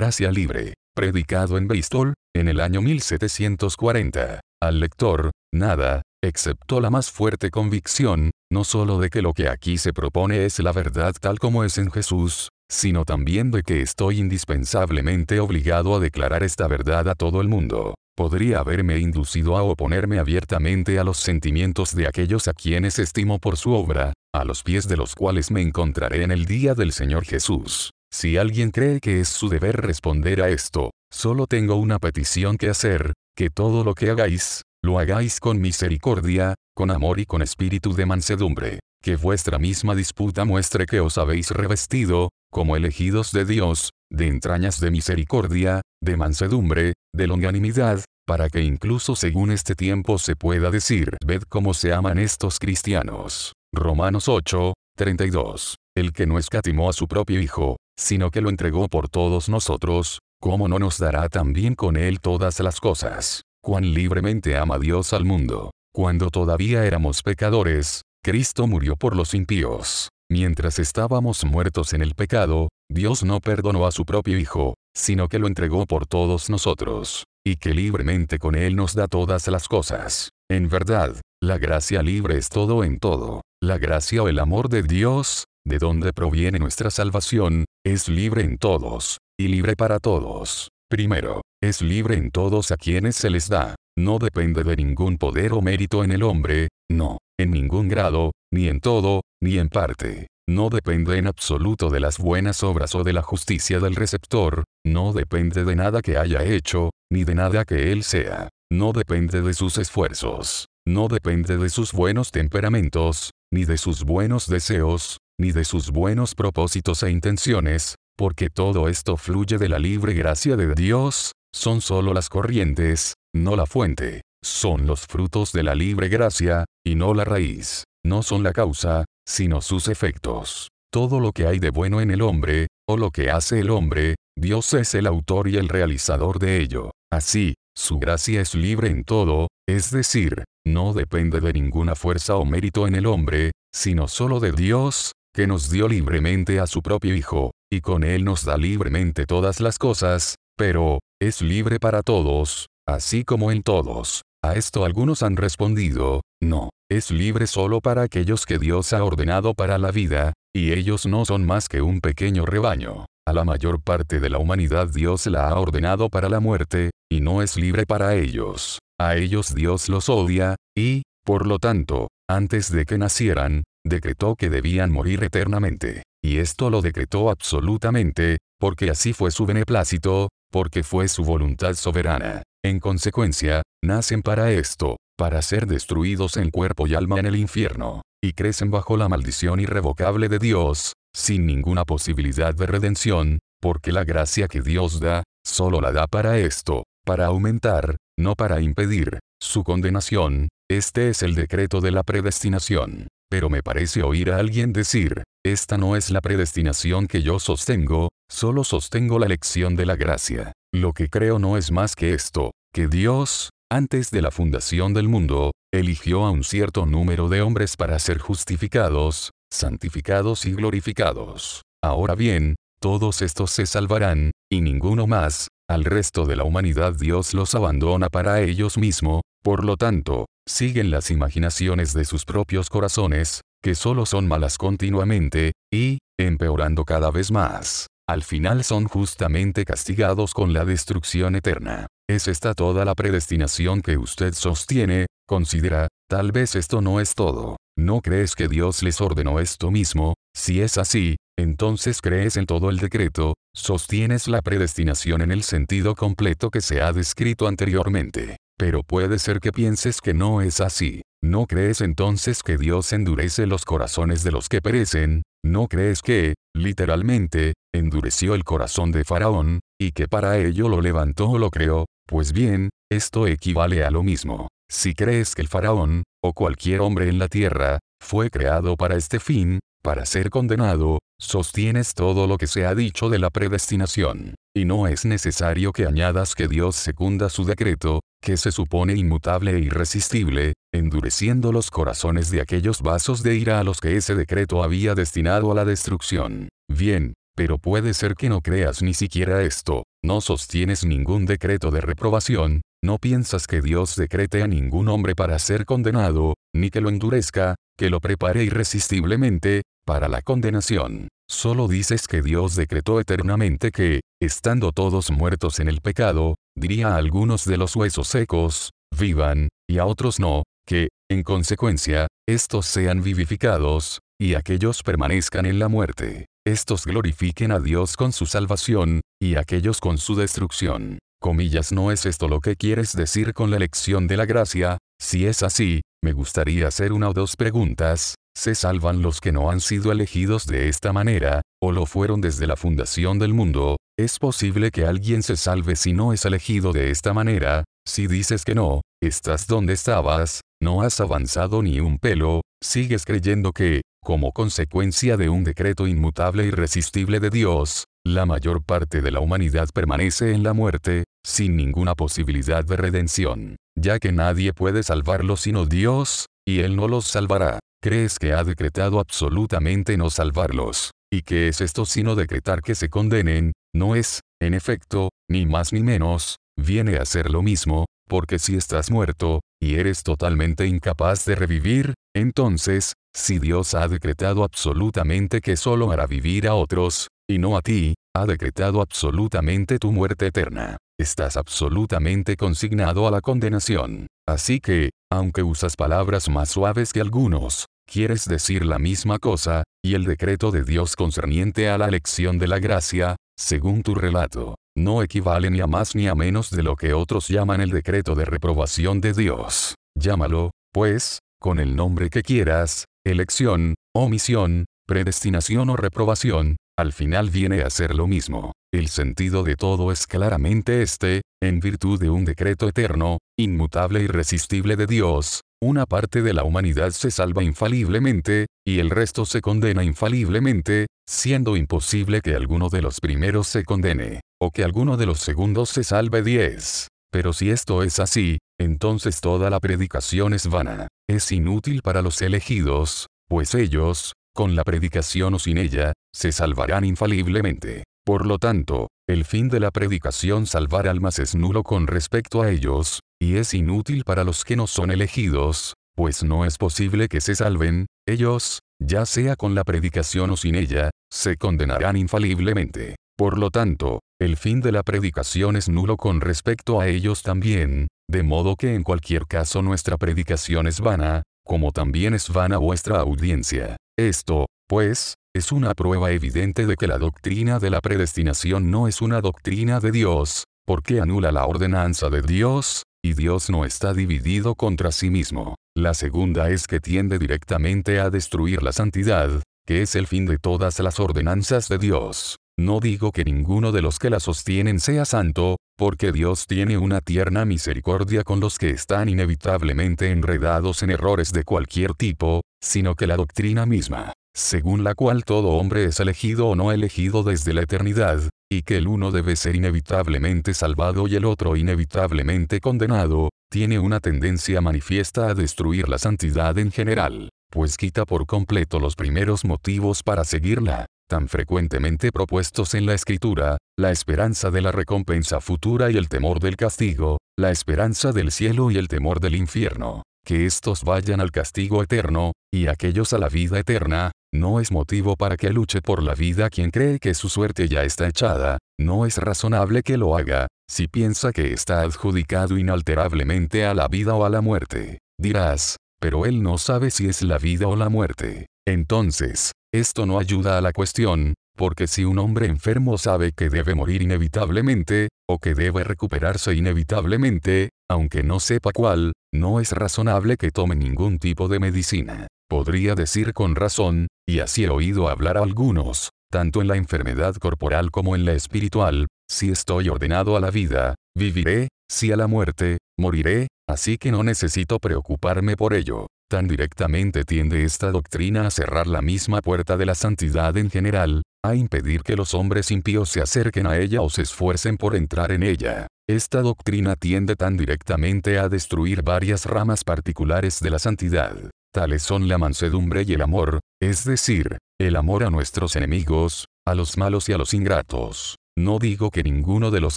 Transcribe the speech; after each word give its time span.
Gracia 0.00 0.30
Libre, 0.30 0.74
predicado 0.94 1.58
en 1.58 1.66
Bristol, 1.66 2.14
en 2.32 2.46
el 2.46 2.60
año 2.60 2.80
1740. 2.82 4.38
Al 4.62 4.78
lector, 4.78 5.32
nada, 5.52 6.02
excepto 6.22 6.80
la 6.80 6.88
más 6.88 7.10
fuerte 7.10 7.50
convicción, 7.50 8.30
no 8.48 8.62
solo 8.62 9.00
de 9.00 9.10
que 9.10 9.22
lo 9.22 9.32
que 9.32 9.48
aquí 9.48 9.76
se 9.76 9.92
propone 9.92 10.44
es 10.44 10.60
la 10.60 10.70
verdad 10.70 11.16
tal 11.20 11.40
como 11.40 11.64
es 11.64 11.78
en 11.78 11.90
Jesús, 11.90 12.50
sino 12.70 13.04
también 13.04 13.50
de 13.50 13.64
que 13.64 13.82
estoy 13.82 14.20
indispensablemente 14.20 15.40
obligado 15.40 15.96
a 15.96 15.98
declarar 15.98 16.44
esta 16.44 16.68
verdad 16.68 17.08
a 17.08 17.16
todo 17.16 17.40
el 17.40 17.48
mundo. 17.48 17.96
Podría 18.16 18.60
haberme 18.60 18.98
inducido 18.98 19.56
a 19.56 19.64
oponerme 19.64 20.20
abiertamente 20.20 21.00
a 21.00 21.02
los 21.02 21.18
sentimientos 21.18 21.92
de 21.96 22.06
aquellos 22.06 22.46
a 22.46 22.52
quienes 22.52 23.00
estimo 23.00 23.40
por 23.40 23.56
su 23.56 23.72
obra, 23.72 24.12
a 24.32 24.44
los 24.44 24.62
pies 24.62 24.86
de 24.86 24.96
los 24.96 25.16
cuales 25.16 25.50
me 25.50 25.60
encontraré 25.60 26.22
en 26.22 26.30
el 26.30 26.44
día 26.44 26.74
del 26.74 26.92
Señor 26.92 27.24
Jesús. 27.24 27.90
Si 28.12 28.36
alguien 28.36 28.70
cree 28.70 29.00
que 29.00 29.20
es 29.20 29.28
su 29.28 29.48
deber 29.48 29.76
responder 29.76 30.42
a 30.42 30.48
esto, 30.48 30.90
solo 31.12 31.46
tengo 31.46 31.76
una 31.76 31.98
petición 31.98 32.56
que 32.56 32.68
hacer, 32.68 33.12
que 33.36 33.50
todo 33.50 33.84
lo 33.84 33.94
que 33.94 34.10
hagáis, 34.10 34.62
lo 34.82 34.98
hagáis 34.98 35.40
con 35.40 35.60
misericordia, 35.60 36.54
con 36.74 36.90
amor 36.90 37.20
y 37.20 37.26
con 37.26 37.42
espíritu 37.42 37.94
de 37.94 38.06
mansedumbre, 38.06 38.80
que 39.02 39.16
vuestra 39.16 39.58
misma 39.58 39.94
disputa 39.94 40.44
muestre 40.44 40.86
que 40.86 41.00
os 41.00 41.18
habéis 41.18 41.50
revestido, 41.50 42.30
como 42.50 42.76
elegidos 42.76 43.30
de 43.32 43.44
Dios, 43.44 43.90
de 44.10 44.26
entrañas 44.26 44.80
de 44.80 44.90
misericordia, 44.90 45.82
de 46.02 46.16
mansedumbre, 46.16 46.94
de 47.14 47.26
longanimidad, 47.26 48.02
para 48.26 48.48
que 48.48 48.62
incluso 48.62 49.16
según 49.16 49.50
este 49.50 49.74
tiempo 49.74 50.18
se 50.18 50.34
pueda 50.34 50.70
decir, 50.70 51.16
ved 51.24 51.42
cómo 51.48 51.74
se 51.74 51.92
aman 51.92 52.18
estos 52.18 52.58
cristianos. 52.58 53.52
Romanos 53.72 54.28
8, 54.28 54.72
32. 54.96 55.76
El 55.96 56.12
que 56.12 56.26
no 56.26 56.38
escatimó 56.38 56.88
a 56.88 56.92
su 56.92 57.06
propio 57.08 57.40
Hijo, 57.40 57.76
sino 57.98 58.30
que 58.30 58.40
lo 58.40 58.48
entregó 58.48 58.88
por 58.88 59.08
todos 59.08 59.48
nosotros, 59.48 60.20
¿cómo 60.40 60.68
no 60.68 60.78
nos 60.78 60.98
dará 60.98 61.28
también 61.28 61.74
con 61.74 61.96
él 61.96 62.20
todas 62.20 62.60
las 62.60 62.80
cosas? 62.80 63.42
Cuán 63.60 63.92
libremente 63.92 64.56
ama 64.56 64.78
Dios 64.78 65.12
al 65.12 65.24
mundo. 65.24 65.72
Cuando 65.92 66.30
todavía 66.30 66.86
éramos 66.86 67.22
pecadores, 67.22 68.02
Cristo 68.22 68.68
murió 68.68 68.96
por 68.96 69.16
los 69.16 69.34
impíos. 69.34 70.10
Mientras 70.30 70.78
estábamos 70.78 71.44
muertos 71.44 71.92
en 71.92 72.02
el 72.02 72.14
pecado, 72.14 72.68
Dios 72.88 73.24
no 73.24 73.40
perdonó 73.40 73.86
a 73.86 73.92
su 73.92 74.04
propio 74.04 74.38
Hijo, 74.38 74.74
sino 74.94 75.28
que 75.28 75.38
lo 75.38 75.48
entregó 75.48 75.86
por 75.86 76.06
todos 76.06 76.50
nosotros, 76.50 77.24
y 77.44 77.56
que 77.56 77.74
libremente 77.74 78.38
con 78.38 78.54
Él 78.54 78.76
nos 78.76 78.94
da 78.94 79.08
todas 79.08 79.48
las 79.48 79.66
cosas. 79.66 80.28
En 80.50 80.68
verdad, 80.68 81.16
la 81.42 81.58
gracia 81.58 82.02
libre 82.02 82.38
es 82.38 82.48
todo 82.48 82.84
en 82.84 82.98
todo. 82.98 83.40
La 83.60 83.78
gracia 83.78 84.22
o 84.22 84.28
el 84.28 84.38
amor 84.38 84.68
de 84.68 84.82
Dios, 84.82 85.44
de 85.64 85.78
donde 85.78 86.12
proviene 86.12 86.58
nuestra 86.58 86.90
salvación, 86.90 87.64
es 87.84 88.08
libre 88.08 88.42
en 88.42 88.58
todos, 88.58 89.18
y 89.38 89.48
libre 89.48 89.76
para 89.76 89.98
todos. 89.98 90.68
Primero, 90.90 91.42
es 91.62 91.82
libre 91.82 92.16
en 92.16 92.30
todos 92.30 92.70
a 92.70 92.76
quienes 92.76 93.16
se 93.16 93.30
les 93.30 93.48
da. 93.48 93.74
No 93.96 94.18
depende 94.18 94.64
de 94.64 94.76
ningún 94.76 95.18
poder 95.18 95.52
o 95.52 95.60
mérito 95.60 96.04
en 96.04 96.12
el 96.12 96.22
hombre, 96.22 96.68
no 96.90 97.18
en 97.38 97.50
ningún 97.50 97.88
grado, 97.88 98.32
ni 98.52 98.68
en 98.68 98.80
todo, 98.80 99.22
ni 99.42 99.58
en 99.58 99.68
parte. 99.68 100.26
No 100.48 100.70
depende 100.70 101.18
en 101.18 101.26
absoluto 101.26 101.90
de 101.90 102.00
las 102.00 102.18
buenas 102.18 102.62
obras 102.62 102.94
o 102.94 103.04
de 103.04 103.12
la 103.12 103.22
justicia 103.22 103.80
del 103.80 103.94
receptor, 103.94 104.64
no 104.84 105.12
depende 105.12 105.64
de 105.64 105.76
nada 105.76 106.00
que 106.00 106.16
haya 106.16 106.42
hecho, 106.42 106.90
ni 107.12 107.24
de 107.24 107.34
nada 107.34 107.64
que 107.64 107.92
él 107.92 108.02
sea. 108.02 108.48
No 108.72 108.92
depende 108.92 109.42
de 109.42 109.54
sus 109.54 109.78
esfuerzos. 109.78 110.66
No 110.86 111.08
depende 111.08 111.58
de 111.58 111.68
sus 111.68 111.92
buenos 111.92 112.30
temperamentos, 112.30 113.30
ni 113.52 113.66
de 113.66 113.76
sus 113.76 114.04
buenos 114.04 114.46
deseos, 114.46 115.18
ni 115.40 115.52
de 115.52 115.64
sus 115.64 115.90
buenos 115.90 116.34
propósitos 116.34 117.02
e 117.02 117.10
intenciones, 117.10 117.94
porque 118.16 118.50
todo 118.50 118.88
esto 118.88 119.16
fluye 119.16 119.58
de 119.58 119.68
la 119.68 119.78
libre 119.78 120.12
gracia 120.14 120.56
de 120.56 120.74
Dios, 120.74 121.32
son 121.54 121.80
solo 121.80 122.12
las 122.12 122.28
corrientes, 122.28 123.14
no 123.34 123.56
la 123.56 123.66
fuente. 123.66 124.22
Son 124.44 124.86
los 124.86 125.06
frutos 125.06 125.52
de 125.52 125.62
la 125.62 125.74
libre 125.74 126.08
gracia, 126.08 126.64
y 126.84 126.94
no 126.94 127.14
la 127.14 127.24
raíz. 127.24 127.84
No 128.04 128.22
son 128.22 128.42
la 128.42 128.52
causa, 128.52 129.04
sino 129.26 129.60
sus 129.60 129.88
efectos. 129.88 130.68
Todo 130.92 131.20
lo 131.20 131.32
que 131.32 131.46
hay 131.46 131.58
de 131.58 131.70
bueno 131.70 132.00
en 132.00 132.10
el 132.10 132.22
hombre, 132.22 132.68
o 132.88 132.96
lo 132.96 133.10
que 133.10 133.30
hace 133.30 133.60
el 133.60 133.70
hombre, 133.70 134.14
Dios 134.36 134.72
es 134.74 134.94
el 134.94 135.06
autor 135.06 135.48
y 135.48 135.56
el 135.56 135.68
realizador 135.68 136.38
de 136.38 136.60
ello. 136.60 136.90
Así, 137.12 137.54
su 137.76 137.98
gracia 137.98 138.40
es 138.40 138.54
libre 138.54 138.88
en 138.88 139.04
todo, 139.04 139.48
es 139.68 139.90
decir, 139.90 140.44
no 140.66 140.92
depende 140.94 141.40
de 141.40 141.52
ninguna 141.52 141.94
fuerza 141.94 142.36
o 142.36 142.44
mérito 142.44 142.86
en 142.86 142.94
el 142.94 143.06
hombre, 143.06 143.52
sino 143.74 144.08
solo 144.08 144.40
de 144.40 144.52
Dios, 144.52 145.12
que 145.38 145.46
nos 145.46 145.70
dio 145.70 145.86
libremente 145.86 146.58
a 146.58 146.66
su 146.66 146.82
propio 146.82 147.14
Hijo, 147.14 147.52
y 147.72 147.80
con 147.80 148.02
él 148.02 148.24
nos 148.24 148.44
da 148.44 148.56
libremente 148.56 149.24
todas 149.24 149.60
las 149.60 149.78
cosas, 149.78 150.34
pero, 150.56 150.98
es 151.22 151.42
libre 151.42 151.78
para 151.78 152.02
todos, 152.02 152.66
así 152.88 153.22
como 153.22 153.52
en 153.52 153.62
todos. 153.62 154.22
A 154.44 154.56
esto 154.56 154.84
algunos 154.84 155.22
han 155.22 155.36
respondido, 155.36 156.22
no, 156.42 156.70
es 156.90 157.12
libre 157.12 157.46
solo 157.46 157.80
para 157.80 158.02
aquellos 158.02 158.46
que 158.46 158.58
Dios 158.58 158.92
ha 158.92 159.04
ordenado 159.04 159.54
para 159.54 159.78
la 159.78 159.92
vida, 159.92 160.32
y 160.52 160.72
ellos 160.72 161.06
no 161.06 161.24
son 161.24 161.46
más 161.46 161.68
que 161.68 161.82
un 161.82 162.00
pequeño 162.00 162.44
rebaño. 162.44 163.06
A 163.24 163.32
la 163.32 163.44
mayor 163.44 163.80
parte 163.80 164.18
de 164.18 164.30
la 164.30 164.38
humanidad 164.38 164.88
Dios 164.88 165.28
la 165.28 165.50
ha 165.50 165.60
ordenado 165.60 166.08
para 166.08 166.28
la 166.28 166.40
muerte, 166.40 166.90
y 167.08 167.20
no 167.20 167.42
es 167.42 167.56
libre 167.56 167.86
para 167.86 168.16
ellos. 168.16 168.80
A 168.98 169.14
ellos 169.14 169.54
Dios 169.54 169.88
los 169.88 170.08
odia, 170.08 170.56
y, 170.76 171.02
por 171.24 171.46
lo 171.46 171.60
tanto, 171.60 172.08
antes 172.28 172.72
de 172.72 172.86
que 172.86 172.98
nacieran, 172.98 173.62
decretó 173.88 174.36
que 174.36 174.50
debían 174.50 174.90
morir 174.90 175.22
eternamente. 175.24 176.02
Y 176.22 176.38
esto 176.38 176.70
lo 176.70 176.82
decretó 176.82 177.30
absolutamente, 177.30 178.38
porque 178.58 178.90
así 178.90 179.12
fue 179.12 179.30
su 179.30 179.46
beneplácito, 179.46 180.28
porque 180.50 180.82
fue 180.82 181.08
su 181.08 181.24
voluntad 181.24 181.74
soberana. 181.74 182.42
En 182.64 182.80
consecuencia, 182.80 183.62
nacen 183.84 184.22
para 184.22 184.50
esto, 184.52 184.96
para 185.16 185.42
ser 185.42 185.66
destruidos 185.66 186.36
en 186.36 186.50
cuerpo 186.50 186.86
y 186.86 186.94
alma 186.94 187.18
en 187.18 187.26
el 187.26 187.36
infierno, 187.36 188.02
y 188.22 188.32
crecen 188.32 188.70
bajo 188.70 188.96
la 188.96 189.08
maldición 189.08 189.60
irrevocable 189.60 190.28
de 190.28 190.38
Dios, 190.38 190.94
sin 191.14 191.46
ninguna 191.46 191.84
posibilidad 191.84 192.54
de 192.54 192.66
redención, 192.66 193.38
porque 193.60 193.92
la 193.92 194.04
gracia 194.04 194.48
que 194.48 194.60
Dios 194.60 195.00
da, 195.00 195.22
solo 195.44 195.80
la 195.80 195.92
da 195.92 196.06
para 196.06 196.38
esto, 196.38 196.84
para 197.04 197.26
aumentar, 197.26 197.96
no 198.18 198.34
para 198.34 198.60
impedir, 198.60 199.18
su 199.40 199.62
condenación, 199.64 200.48
este 200.70 201.08
es 201.08 201.22
el 201.22 201.34
decreto 201.34 201.80
de 201.80 201.92
la 201.92 202.02
predestinación. 202.02 203.08
Pero 203.30 203.50
me 203.50 203.62
parece 203.62 204.02
oír 204.02 204.30
a 204.30 204.38
alguien 204.38 204.72
decir, 204.72 205.22
esta 205.44 205.76
no 205.76 205.96
es 205.96 206.10
la 206.10 206.20
predestinación 206.20 207.06
que 207.06 207.22
yo 207.22 207.38
sostengo, 207.38 208.08
solo 208.30 208.64
sostengo 208.64 209.18
la 209.18 209.28
lección 209.28 209.76
de 209.76 209.86
la 209.86 209.96
gracia. 209.96 210.52
Lo 210.72 210.92
que 210.92 211.08
creo 211.08 211.38
no 211.38 211.56
es 211.56 211.70
más 211.70 211.94
que 211.94 212.14
esto, 212.14 212.52
que 212.72 212.88
Dios, 212.88 213.50
antes 213.70 214.10
de 214.10 214.22
la 214.22 214.30
fundación 214.30 214.94
del 214.94 215.08
mundo, 215.08 215.52
eligió 215.72 216.24
a 216.24 216.30
un 216.30 216.44
cierto 216.44 216.86
número 216.86 217.28
de 217.28 217.42
hombres 217.42 217.76
para 217.76 217.98
ser 217.98 218.18
justificados, 218.18 219.32
santificados 219.52 220.46
y 220.46 220.52
glorificados. 220.52 221.62
Ahora 221.82 222.14
bien, 222.14 222.56
todos 222.80 223.22
estos 223.22 223.50
se 223.50 223.66
salvarán, 223.66 224.30
y 224.50 224.62
ninguno 224.62 225.06
más, 225.06 225.48
al 225.68 225.84
resto 225.84 226.24
de 226.24 226.36
la 226.36 226.44
humanidad 226.44 226.94
Dios 226.94 227.34
los 227.34 227.54
abandona 227.54 228.08
para 228.08 228.40
ellos 228.40 228.78
mismos, 228.78 229.20
por 229.42 229.64
lo 229.64 229.76
tanto, 229.76 230.26
siguen 230.46 230.90
las 230.90 231.10
imaginaciones 231.10 231.92
de 231.92 232.04
sus 232.04 232.24
propios 232.24 232.70
corazones, 232.70 233.42
que 233.62 233.74
solo 233.74 234.06
son 234.06 234.28
malas 234.28 234.58
continuamente, 234.58 235.52
y, 235.72 235.98
empeorando 236.18 236.84
cada 236.84 237.10
vez 237.10 237.30
más 237.30 237.88
al 238.08 238.24
final 238.24 238.64
son 238.64 238.86
justamente 238.86 239.66
castigados 239.66 240.32
con 240.32 240.54
la 240.54 240.64
destrucción 240.64 241.36
eterna. 241.36 241.88
¿Es 242.08 242.26
esta 242.26 242.54
toda 242.54 242.86
la 242.86 242.94
predestinación 242.94 243.82
que 243.82 243.98
usted 243.98 244.32
sostiene? 244.32 245.08
Considera, 245.28 245.88
tal 246.08 246.32
vez 246.32 246.56
esto 246.56 246.80
no 246.80 247.00
es 247.00 247.14
todo. 247.14 247.58
¿No 247.76 248.00
crees 248.00 248.34
que 248.34 248.48
Dios 248.48 248.82
les 248.82 249.02
ordenó 249.02 249.40
esto 249.40 249.70
mismo? 249.70 250.14
Si 250.34 250.62
es 250.62 250.78
así, 250.78 251.16
entonces 251.38 252.00
crees 252.00 252.38
en 252.38 252.46
todo 252.46 252.70
el 252.70 252.78
decreto, 252.78 253.34
sostienes 253.54 254.26
la 254.26 254.40
predestinación 254.40 255.20
en 255.20 255.30
el 255.30 255.42
sentido 255.42 255.94
completo 255.94 256.50
que 256.50 256.62
se 256.62 256.80
ha 256.80 256.94
descrito 256.94 257.46
anteriormente. 257.46 258.38
Pero 258.58 258.82
puede 258.82 259.20
ser 259.20 259.38
que 259.38 259.52
pienses 259.52 260.00
que 260.00 260.14
no 260.14 260.42
es 260.42 260.60
así. 260.60 261.02
¿No 261.22 261.46
crees 261.46 261.80
entonces 261.80 262.42
que 262.42 262.58
Dios 262.58 262.92
endurece 262.92 263.46
los 263.46 263.64
corazones 263.64 264.24
de 264.24 264.32
los 264.32 264.48
que 264.48 264.60
perecen? 264.60 265.22
¿No 265.44 265.68
crees 265.68 266.02
que, 266.02 266.34
literalmente, 266.56 267.54
endureció 267.72 268.34
el 268.34 268.42
corazón 268.42 268.90
de 268.90 269.04
Faraón, 269.04 269.60
y 269.80 269.92
que 269.92 270.08
para 270.08 270.38
ello 270.38 270.68
lo 270.68 270.80
levantó 270.80 271.30
o 271.30 271.38
lo 271.38 271.50
creó? 271.50 271.86
Pues 272.08 272.32
bien, 272.32 272.70
esto 272.90 273.28
equivale 273.28 273.84
a 273.84 273.90
lo 273.90 274.02
mismo. 274.02 274.48
Si 274.68 274.94
crees 274.94 275.36
que 275.36 275.42
el 275.42 275.48
Faraón, 275.48 276.02
o 276.22 276.32
cualquier 276.32 276.80
hombre 276.80 277.08
en 277.08 277.20
la 277.20 277.28
tierra, 277.28 277.78
fue 278.02 278.28
creado 278.28 278.76
para 278.76 278.96
este 278.96 279.20
fin, 279.20 279.60
para 279.82 280.04
ser 280.04 280.30
condenado, 280.30 280.98
sostienes 281.20 281.94
todo 281.94 282.26
lo 282.26 282.38
que 282.38 282.48
se 282.48 282.66
ha 282.66 282.74
dicho 282.74 283.08
de 283.08 283.20
la 283.20 283.30
predestinación. 283.30 284.34
Y 284.54 284.64
no 284.64 284.88
es 284.88 285.04
necesario 285.04 285.72
que 285.72 285.86
añadas 285.86 286.34
que 286.34 286.48
Dios 286.48 286.74
secunda 286.74 287.28
su 287.28 287.44
decreto, 287.44 288.00
que 288.28 288.36
se 288.36 288.52
supone 288.52 288.92
inmutable 288.92 289.56
e 289.56 289.58
irresistible, 289.58 290.52
endureciendo 290.70 291.50
los 291.50 291.70
corazones 291.70 292.30
de 292.30 292.42
aquellos 292.42 292.82
vasos 292.82 293.22
de 293.22 293.36
ira 293.36 293.58
a 293.58 293.64
los 293.64 293.80
que 293.80 293.96
ese 293.96 294.14
decreto 294.14 294.62
había 294.62 294.94
destinado 294.94 295.50
a 295.50 295.54
la 295.54 295.64
destrucción. 295.64 296.50
Bien, 296.70 297.14
pero 297.34 297.56
puede 297.56 297.94
ser 297.94 298.16
que 298.16 298.28
no 298.28 298.42
creas 298.42 298.82
ni 298.82 298.92
siquiera 298.92 299.40
esto, 299.44 299.84
no 300.04 300.20
sostienes 300.20 300.84
ningún 300.84 301.24
decreto 301.24 301.70
de 301.70 301.80
reprobación, 301.80 302.60
no 302.84 302.98
piensas 302.98 303.46
que 303.46 303.62
Dios 303.62 303.96
decrete 303.96 304.42
a 304.42 304.46
ningún 304.46 304.88
hombre 304.88 305.14
para 305.14 305.38
ser 305.38 305.64
condenado, 305.64 306.34
ni 306.54 306.68
que 306.68 306.82
lo 306.82 306.90
endurezca, 306.90 307.54
que 307.78 307.88
lo 307.88 308.00
prepare 308.00 308.44
irresistiblemente, 308.44 309.62
para 309.86 310.06
la 310.06 310.20
condenación. 310.20 311.08
Solo 311.30 311.66
dices 311.66 312.06
que 312.06 312.20
Dios 312.20 312.56
decretó 312.56 313.00
eternamente 313.00 313.70
que, 313.70 314.00
estando 314.20 314.72
todos 314.72 315.10
muertos 315.10 315.60
en 315.60 315.68
el 315.68 315.80
pecado, 315.80 316.34
diría 316.60 316.88
a 316.88 316.96
algunos 316.96 317.44
de 317.44 317.56
los 317.56 317.76
huesos 317.76 318.08
secos, 318.08 318.70
vivan, 318.96 319.48
y 319.68 319.78
a 319.78 319.86
otros 319.86 320.18
no, 320.20 320.42
que, 320.66 320.88
en 321.10 321.22
consecuencia, 321.22 322.06
estos 322.28 322.66
sean 322.66 323.02
vivificados, 323.02 324.00
y 324.20 324.34
aquellos 324.34 324.82
permanezcan 324.82 325.46
en 325.46 325.58
la 325.58 325.68
muerte. 325.68 326.26
Estos 326.46 326.86
glorifiquen 326.86 327.52
a 327.52 327.60
Dios 327.60 327.96
con 327.96 328.12
su 328.12 328.26
salvación, 328.26 329.00
y 329.20 329.36
aquellos 329.36 329.80
con 329.80 329.98
su 329.98 330.14
destrucción. 330.14 330.98
Comillas, 331.20 331.72
no 331.72 331.90
es 331.90 332.06
esto 332.06 332.28
lo 332.28 332.40
que 332.40 332.56
quieres 332.56 332.94
decir 332.94 333.34
con 333.34 333.50
la 333.50 333.56
elección 333.56 334.06
de 334.06 334.16
la 334.16 334.26
gracia, 334.26 334.78
si 335.00 335.26
es 335.26 335.42
así, 335.42 335.80
me 336.02 336.12
gustaría 336.12 336.68
hacer 336.68 336.92
una 336.92 337.08
o 337.08 337.12
dos 337.12 337.36
preguntas, 337.36 338.14
¿se 338.38 338.54
salvan 338.54 339.02
los 339.02 339.20
que 339.20 339.32
no 339.32 339.50
han 339.50 339.60
sido 339.60 339.90
elegidos 339.90 340.46
de 340.46 340.68
esta 340.68 340.92
manera, 340.92 341.42
o 341.60 341.72
lo 341.72 341.86
fueron 341.86 342.20
desde 342.20 342.46
la 342.46 342.54
fundación 342.54 343.18
del 343.18 343.34
mundo? 343.34 343.78
¿Es 343.98 344.20
posible 344.20 344.70
que 344.70 344.86
alguien 344.86 345.24
se 345.24 345.36
salve 345.36 345.74
si 345.74 345.92
no 345.92 346.12
es 346.12 346.24
elegido 346.24 346.72
de 346.72 346.92
esta 346.92 347.12
manera? 347.12 347.64
Si 347.84 348.06
dices 348.06 348.44
que 348.44 348.54
no, 348.54 348.82
estás 349.02 349.48
donde 349.48 349.72
estabas, 349.72 350.42
no 350.62 350.82
has 350.82 351.00
avanzado 351.00 351.62
ni 351.62 351.80
un 351.80 351.98
pelo, 351.98 352.42
sigues 352.62 353.04
creyendo 353.04 353.50
que, 353.50 353.80
como 354.04 354.30
consecuencia 354.30 355.16
de 355.16 355.28
un 355.28 355.42
decreto 355.42 355.88
inmutable 355.88 356.44
e 356.44 356.46
irresistible 356.46 357.18
de 357.18 357.30
Dios, 357.30 357.86
la 358.06 358.24
mayor 358.24 358.62
parte 358.62 359.00
de 359.00 359.10
la 359.10 359.18
humanidad 359.18 359.68
permanece 359.74 360.32
en 360.32 360.44
la 360.44 360.52
muerte, 360.52 361.02
sin 361.26 361.56
ninguna 361.56 361.96
posibilidad 361.96 362.64
de 362.64 362.76
redención, 362.76 363.56
ya 363.76 363.98
que 363.98 364.12
nadie 364.12 364.52
puede 364.52 364.84
salvarlos 364.84 365.40
sino 365.40 365.66
Dios, 365.66 366.26
y 366.46 366.60
Él 366.60 366.76
no 366.76 366.86
los 366.86 367.04
salvará. 367.04 367.58
¿Crees 367.80 368.18
que 368.18 368.32
ha 368.32 368.42
decretado 368.42 368.98
absolutamente 368.98 369.96
no 369.96 370.10
salvarlos? 370.10 370.90
¿Y 371.12 371.22
qué 371.22 371.46
es 371.46 371.60
esto 371.60 371.84
sino 371.84 372.16
decretar 372.16 372.60
que 372.60 372.74
se 372.74 372.90
condenen? 372.90 373.52
No 373.72 373.94
es, 373.94 374.20
en 374.42 374.54
efecto, 374.54 375.10
ni 375.30 375.46
más 375.46 375.72
ni 375.72 375.84
menos, 375.84 376.38
viene 376.58 376.96
a 376.96 377.04
ser 377.04 377.30
lo 377.30 377.40
mismo, 377.40 377.86
porque 378.08 378.40
si 378.40 378.56
estás 378.56 378.90
muerto, 378.90 379.42
y 379.62 379.76
eres 379.76 380.02
totalmente 380.02 380.66
incapaz 380.66 381.24
de 381.24 381.36
revivir, 381.36 381.94
entonces, 382.16 382.94
si 383.14 383.38
Dios 383.38 383.74
ha 383.74 383.86
decretado 383.86 384.42
absolutamente 384.42 385.40
que 385.40 385.56
solo 385.56 385.92
hará 385.92 386.06
vivir 386.08 386.48
a 386.48 386.54
otros, 386.54 387.06
y 387.30 387.38
no 387.38 387.56
a 387.56 387.62
ti, 387.62 387.94
ha 388.16 388.26
decretado 388.26 388.80
absolutamente 388.80 389.78
tu 389.78 389.92
muerte 389.92 390.26
eterna. 390.26 390.78
Estás 391.00 391.36
absolutamente 391.36 392.36
consignado 392.36 393.06
a 393.06 393.12
la 393.12 393.20
condenación. 393.20 394.08
Así 394.26 394.58
que, 394.58 394.90
aunque 395.12 395.44
usas 395.44 395.76
palabras 395.76 396.28
más 396.28 396.48
suaves 396.48 396.92
que 396.92 397.00
algunos, 397.00 397.66
quieres 397.88 398.24
decir 398.24 398.64
la 398.64 398.80
misma 398.80 399.20
cosa, 399.20 399.62
y 399.80 399.94
el 399.94 400.02
decreto 400.04 400.50
de 400.50 400.64
Dios 400.64 400.96
concerniente 400.96 401.68
a 401.68 401.78
la 401.78 401.86
elección 401.86 402.40
de 402.40 402.48
la 402.48 402.58
gracia, 402.58 403.14
según 403.38 403.84
tu 403.84 403.94
relato, 403.94 404.56
no 404.76 405.04
equivale 405.04 405.50
ni 405.50 405.60
a 405.60 405.68
más 405.68 405.94
ni 405.94 406.08
a 406.08 406.16
menos 406.16 406.50
de 406.50 406.64
lo 406.64 406.74
que 406.74 406.94
otros 406.94 407.28
llaman 407.28 407.60
el 407.60 407.70
decreto 407.70 408.16
de 408.16 408.24
reprobación 408.24 409.00
de 409.00 409.12
Dios. 409.12 409.76
Llámalo, 409.96 410.50
pues, 410.72 411.20
con 411.40 411.60
el 411.60 411.76
nombre 411.76 412.10
que 412.10 412.22
quieras, 412.22 412.86
elección, 413.06 413.76
omisión, 413.94 414.64
predestinación 414.88 415.68
o 415.68 415.76
reprobación, 415.76 416.56
al 416.76 416.92
final 416.92 417.28
viene 417.28 417.60
a 417.60 417.70
ser 417.70 417.94
lo 417.94 418.06
mismo. 418.06 418.52
El 418.72 418.88
sentido 418.88 419.42
de 419.42 419.54
todo 419.54 419.92
es 419.92 420.06
claramente 420.06 420.82
este, 420.82 421.20
en 421.42 421.60
virtud 421.60 422.00
de 422.00 422.08
un 422.08 422.24
decreto 422.24 422.66
eterno, 422.66 423.18
inmutable 423.38 424.00
e 424.00 424.04
irresistible 424.04 424.76
de 424.76 424.86
Dios, 424.86 425.42
una 425.60 425.86
parte 425.86 426.22
de 426.22 426.32
la 426.32 426.44
humanidad 426.44 426.90
se 426.92 427.10
salva 427.10 427.42
infaliblemente, 427.42 428.46
y 428.66 428.78
el 428.78 428.90
resto 428.90 429.26
se 429.26 429.40
condena 429.40 429.84
infaliblemente, 429.84 430.86
siendo 431.06 431.56
imposible 431.56 432.20
que 432.22 432.34
alguno 432.34 432.68
de 432.68 432.80
los 432.80 433.00
primeros 433.00 433.46
se 433.48 433.64
condene, 433.64 434.20
o 434.40 434.50
que 434.50 434.64
alguno 434.64 434.96
de 434.96 435.06
los 435.06 435.18
segundos 435.18 435.68
se 435.68 435.84
salve 435.84 436.22
diez. 436.22 436.88
Pero 437.10 437.32
si 437.32 437.50
esto 437.50 437.82
es 437.82 437.98
así, 437.98 438.38
entonces 438.58 439.20
toda 439.20 439.50
la 439.50 439.60
predicación 439.60 440.32
es 440.32 440.46
vana, 440.46 440.88
es 441.08 441.30
inútil 441.32 441.82
para 441.82 442.02
los 442.02 442.22
elegidos, 442.22 443.06
pues 443.28 443.54
ellos, 443.54 444.12
con 444.38 444.54
la 444.54 444.62
predicación 444.62 445.34
o 445.34 445.40
sin 445.40 445.58
ella, 445.58 445.94
se 446.14 446.30
salvarán 446.30 446.84
infaliblemente. 446.84 447.82
Por 448.06 448.24
lo 448.24 448.38
tanto, 448.38 448.86
el 449.08 449.24
fin 449.24 449.48
de 449.48 449.58
la 449.58 449.72
predicación 449.72 450.46
salvar 450.46 450.86
almas 450.86 451.18
es 451.18 451.34
nulo 451.34 451.64
con 451.64 451.88
respecto 451.88 452.42
a 452.42 452.48
ellos, 452.48 453.00
y 453.20 453.34
es 453.34 453.52
inútil 453.52 454.04
para 454.04 454.22
los 454.22 454.44
que 454.44 454.54
no 454.54 454.68
son 454.68 454.92
elegidos, 454.92 455.74
pues 455.96 456.22
no 456.22 456.44
es 456.44 456.56
posible 456.56 457.08
que 457.08 457.20
se 457.20 457.34
salven, 457.34 457.86
ellos, 458.06 458.60
ya 458.80 459.06
sea 459.06 459.34
con 459.34 459.56
la 459.56 459.64
predicación 459.64 460.30
o 460.30 460.36
sin 460.36 460.54
ella, 460.54 460.90
se 461.12 461.36
condenarán 461.36 461.96
infaliblemente. 461.96 462.94
Por 463.16 463.38
lo 463.38 463.50
tanto, 463.50 463.98
el 464.20 464.36
fin 464.36 464.60
de 464.60 464.70
la 464.70 464.84
predicación 464.84 465.56
es 465.56 465.68
nulo 465.68 465.96
con 465.96 466.20
respecto 466.20 466.80
a 466.80 466.86
ellos 466.86 467.24
también, 467.24 467.88
de 468.08 468.22
modo 468.22 468.54
que 468.54 468.76
en 468.76 468.84
cualquier 468.84 469.26
caso 469.26 469.62
nuestra 469.62 469.96
predicación 469.96 470.68
es 470.68 470.78
vana, 470.78 471.24
como 471.44 471.72
también 471.72 472.14
es 472.14 472.28
vana 472.28 472.58
vuestra 472.58 473.00
audiencia. 473.00 473.76
Esto, 473.98 474.46
pues, 474.68 475.14
es 475.34 475.50
una 475.50 475.74
prueba 475.74 476.12
evidente 476.12 476.66
de 476.66 476.76
que 476.76 476.86
la 476.86 476.98
doctrina 476.98 477.58
de 477.58 477.68
la 477.68 477.80
predestinación 477.80 478.70
no 478.70 478.86
es 478.86 479.02
una 479.02 479.20
doctrina 479.20 479.80
de 479.80 479.90
Dios, 479.90 480.44
porque 480.64 481.00
anula 481.00 481.32
la 481.32 481.46
ordenanza 481.46 482.08
de 482.08 482.22
Dios, 482.22 482.84
y 483.04 483.14
Dios 483.14 483.50
no 483.50 483.64
está 483.64 483.94
dividido 483.94 484.54
contra 484.54 484.92
sí 484.92 485.10
mismo. 485.10 485.56
La 485.76 485.94
segunda 485.94 486.48
es 486.50 486.68
que 486.68 486.78
tiende 486.78 487.18
directamente 487.18 487.98
a 487.98 488.08
destruir 488.08 488.62
la 488.62 488.70
santidad, 488.70 489.42
que 489.66 489.82
es 489.82 489.96
el 489.96 490.06
fin 490.06 490.26
de 490.26 490.38
todas 490.38 490.78
las 490.78 491.00
ordenanzas 491.00 491.68
de 491.68 491.78
Dios. 491.78 492.36
No 492.58 492.80
digo 492.80 493.12
que 493.12 493.24
ninguno 493.24 493.70
de 493.70 493.82
los 493.82 494.00
que 494.00 494.10
la 494.10 494.18
sostienen 494.18 494.80
sea 494.80 495.04
santo, 495.04 495.58
porque 495.76 496.10
Dios 496.10 496.48
tiene 496.48 496.76
una 496.76 497.00
tierna 497.00 497.44
misericordia 497.44 498.24
con 498.24 498.40
los 498.40 498.58
que 498.58 498.70
están 498.70 499.08
inevitablemente 499.08 500.10
enredados 500.10 500.82
en 500.82 500.90
errores 500.90 501.32
de 501.32 501.44
cualquier 501.44 501.94
tipo, 501.94 502.40
sino 502.60 502.96
que 502.96 503.06
la 503.06 503.16
doctrina 503.16 503.64
misma, 503.64 504.12
según 504.34 504.82
la 504.82 504.96
cual 504.96 505.24
todo 505.24 505.50
hombre 505.50 505.84
es 505.84 506.00
elegido 506.00 506.48
o 506.48 506.56
no 506.56 506.72
elegido 506.72 507.22
desde 507.22 507.54
la 507.54 507.62
eternidad, 507.62 508.28
y 508.50 508.62
que 508.62 508.78
el 508.78 508.88
uno 508.88 509.12
debe 509.12 509.36
ser 509.36 509.54
inevitablemente 509.54 510.52
salvado 510.52 511.06
y 511.06 511.14
el 511.14 511.26
otro 511.26 511.54
inevitablemente 511.54 512.60
condenado, 512.60 513.28
tiene 513.52 513.78
una 513.78 514.00
tendencia 514.00 514.60
manifiesta 514.60 515.28
a 515.28 515.34
destruir 515.34 515.88
la 515.88 515.98
santidad 515.98 516.58
en 516.58 516.72
general, 516.72 517.28
pues 517.52 517.76
quita 517.76 518.04
por 518.04 518.26
completo 518.26 518.80
los 518.80 518.96
primeros 518.96 519.44
motivos 519.44 520.02
para 520.02 520.24
seguirla, 520.24 520.86
tan 521.08 521.28
frecuentemente 521.28 522.12
propuestos 522.12 522.74
en 522.74 522.86
la 522.86 522.94
escritura, 522.94 523.58
la 523.76 523.90
esperanza 523.90 524.50
de 524.50 524.62
la 524.62 524.70
recompensa 524.70 525.40
futura 525.40 525.90
y 525.90 525.96
el 525.96 526.08
temor 526.08 526.38
del 526.38 526.56
castigo, 526.56 527.18
la 527.36 527.50
esperanza 527.50 528.12
del 528.12 528.30
cielo 528.30 528.70
y 528.70 528.76
el 528.76 528.86
temor 528.88 529.18
del 529.20 529.34
infierno 529.34 530.02
que 530.28 530.44
estos 530.44 530.84
vayan 530.84 531.22
al 531.22 531.30
castigo 531.30 531.82
eterno, 531.82 532.32
y 532.52 532.66
aquellos 532.66 533.14
a 533.14 533.18
la 533.18 533.30
vida 533.30 533.58
eterna, 533.58 534.12
no 534.30 534.60
es 534.60 534.70
motivo 534.70 535.16
para 535.16 535.38
que 535.38 535.48
luche 535.48 535.80
por 535.80 536.02
la 536.02 536.14
vida 536.14 536.50
quien 536.50 536.70
cree 536.70 536.98
que 536.98 537.14
su 537.14 537.30
suerte 537.30 537.66
ya 537.66 537.82
está 537.82 538.06
echada, 538.06 538.58
no 538.78 539.06
es 539.06 539.16
razonable 539.16 539.82
que 539.82 539.96
lo 539.96 540.18
haga, 540.18 540.46
si 540.68 540.86
piensa 540.86 541.32
que 541.32 541.54
está 541.54 541.80
adjudicado 541.80 542.58
inalterablemente 542.58 543.64
a 543.64 543.72
la 543.72 543.88
vida 543.88 544.16
o 544.16 544.26
a 544.26 544.28
la 544.28 544.42
muerte. 544.42 544.98
Dirás, 545.18 545.76
pero 545.98 546.26
él 546.26 546.42
no 546.42 546.58
sabe 546.58 546.90
si 546.90 547.08
es 547.08 547.22
la 547.22 547.38
vida 547.38 547.66
o 547.66 547.74
la 547.74 547.88
muerte. 547.88 548.48
Entonces, 548.68 549.52
esto 549.72 550.04
no 550.04 550.18
ayuda 550.18 550.58
a 550.58 550.60
la 550.60 550.72
cuestión, 550.72 551.32
porque 551.56 551.86
si 551.86 552.04
un 552.04 552.18
hombre 552.18 552.46
enfermo 552.46 552.98
sabe 552.98 553.32
que 553.32 553.48
debe 553.48 553.74
morir 553.74 554.02
inevitablemente, 554.02 555.08
o 555.26 555.38
que 555.38 555.54
debe 555.54 555.84
recuperarse 555.84 556.54
inevitablemente, 556.54 557.70
aunque 557.88 558.22
no 558.22 558.40
sepa 558.40 558.72
cuál, 558.72 559.14
no 559.32 559.60
es 559.60 559.72
razonable 559.72 560.36
que 560.36 560.50
tome 560.50 560.76
ningún 560.76 561.18
tipo 561.18 561.48
de 561.48 561.60
medicina. 561.60 562.26
Podría 562.46 562.94
decir 562.94 563.32
con 563.32 563.54
razón, 563.54 564.08
y 564.28 564.40
así 564.40 564.64
he 564.64 564.68
oído 564.68 565.08
hablar 565.08 565.38
a 565.38 565.42
algunos, 565.42 566.10
tanto 566.30 566.60
en 566.60 566.68
la 566.68 566.76
enfermedad 566.76 567.36
corporal 567.36 567.90
como 567.90 568.16
en 568.16 568.26
la 568.26 568.34
espiritual, 568.34 569.06
si 569.30 569.50
estoy 569.50 569.88
ordenado 569.88 570.36
a 570.36 570.40
la 570.40 570.50
vida, 570.50 570.94
viviré, 571.16 571.68
si 571.90 572.12
a 572.12 572.16
la 572.16 572.26
muerte, 572.26 572.76
moriré, 572.98 573.48
así 573.66 573.96
que 573.96 574.12
no 574.12 574.22
necesito 574.22 574.78
preocuparme 574.78 575.56
por 575.56 575.72
ello. 575.72 576.06
Tan 576.30 576.46
directamente 576.46 577.24
tiende 577.24 577.64
esta 577.64 577.90
doctrina 577.90 578.46
a 578.46 578.50
cerrar 578.50 578.86
la 578.86 579.00
misma 579.00 579.40
puerta 579.40 579.78
de 579.78 579.86
la 579.86 579.94
santidad 579.94 580.54
en 580.58 580.68
general, 580.68 581.22
a 581.42 581.54
impedir 581.54 582.02
que 582.02 582.16
los 582.16 582.34
hombres 582.34 582.70
impíos 582.70 583.08
se 583.08 583.22
acerquen 583.22 583.66
a 583.66 583.78
ella 583.78 584.02
o 584.02 584.10
se 584.10 584.22
esfuercen 584.22 584.76
por 584.76 584.94
entrar 584.94 585.32
en 585.32 585.42
ella. 585.42 585.86
Esta 586.06 586.42
doctrina 586.42 586.96
tiende 586.96 587.34
tan 587.34 587.56
directamente 587.56 588.38
a 588.38 588.50
destruir 588.50 589.02
varias 589.02 589.46
ramas 589.46 589.84
particulares 589.84 590.60
de 590.60 590.68
la 590.68 590.78
santidad. 590.78 591.34
Tales 591.72 592.02
son 592.02 592.28
la 592.28 592.36
mansedumbre 592.36 593.04
y 593.06 593.14
el 593.14 593.22
amor, 593.22 593.60
es 593.80 594.04
decir, 594.04 594.58
el 594.78 594.96
amor 594.96 595.24
a 595.24 595.30
nuestros 595.30 595.76
enemigos, 595.76 596.44
a 596.66 596.74
los 596.74 596.98
malos 596.98 597.30
y 597.30 597.32
a 597.32 597.38
los 597.38 597.54
ingratos. 597.54 598.36
No 598.58 598.78
digo 598.78 599.10
que 599.10 599.22
ninguno 599.22 599.70
de 599.70 599.80
los 599.80 599.96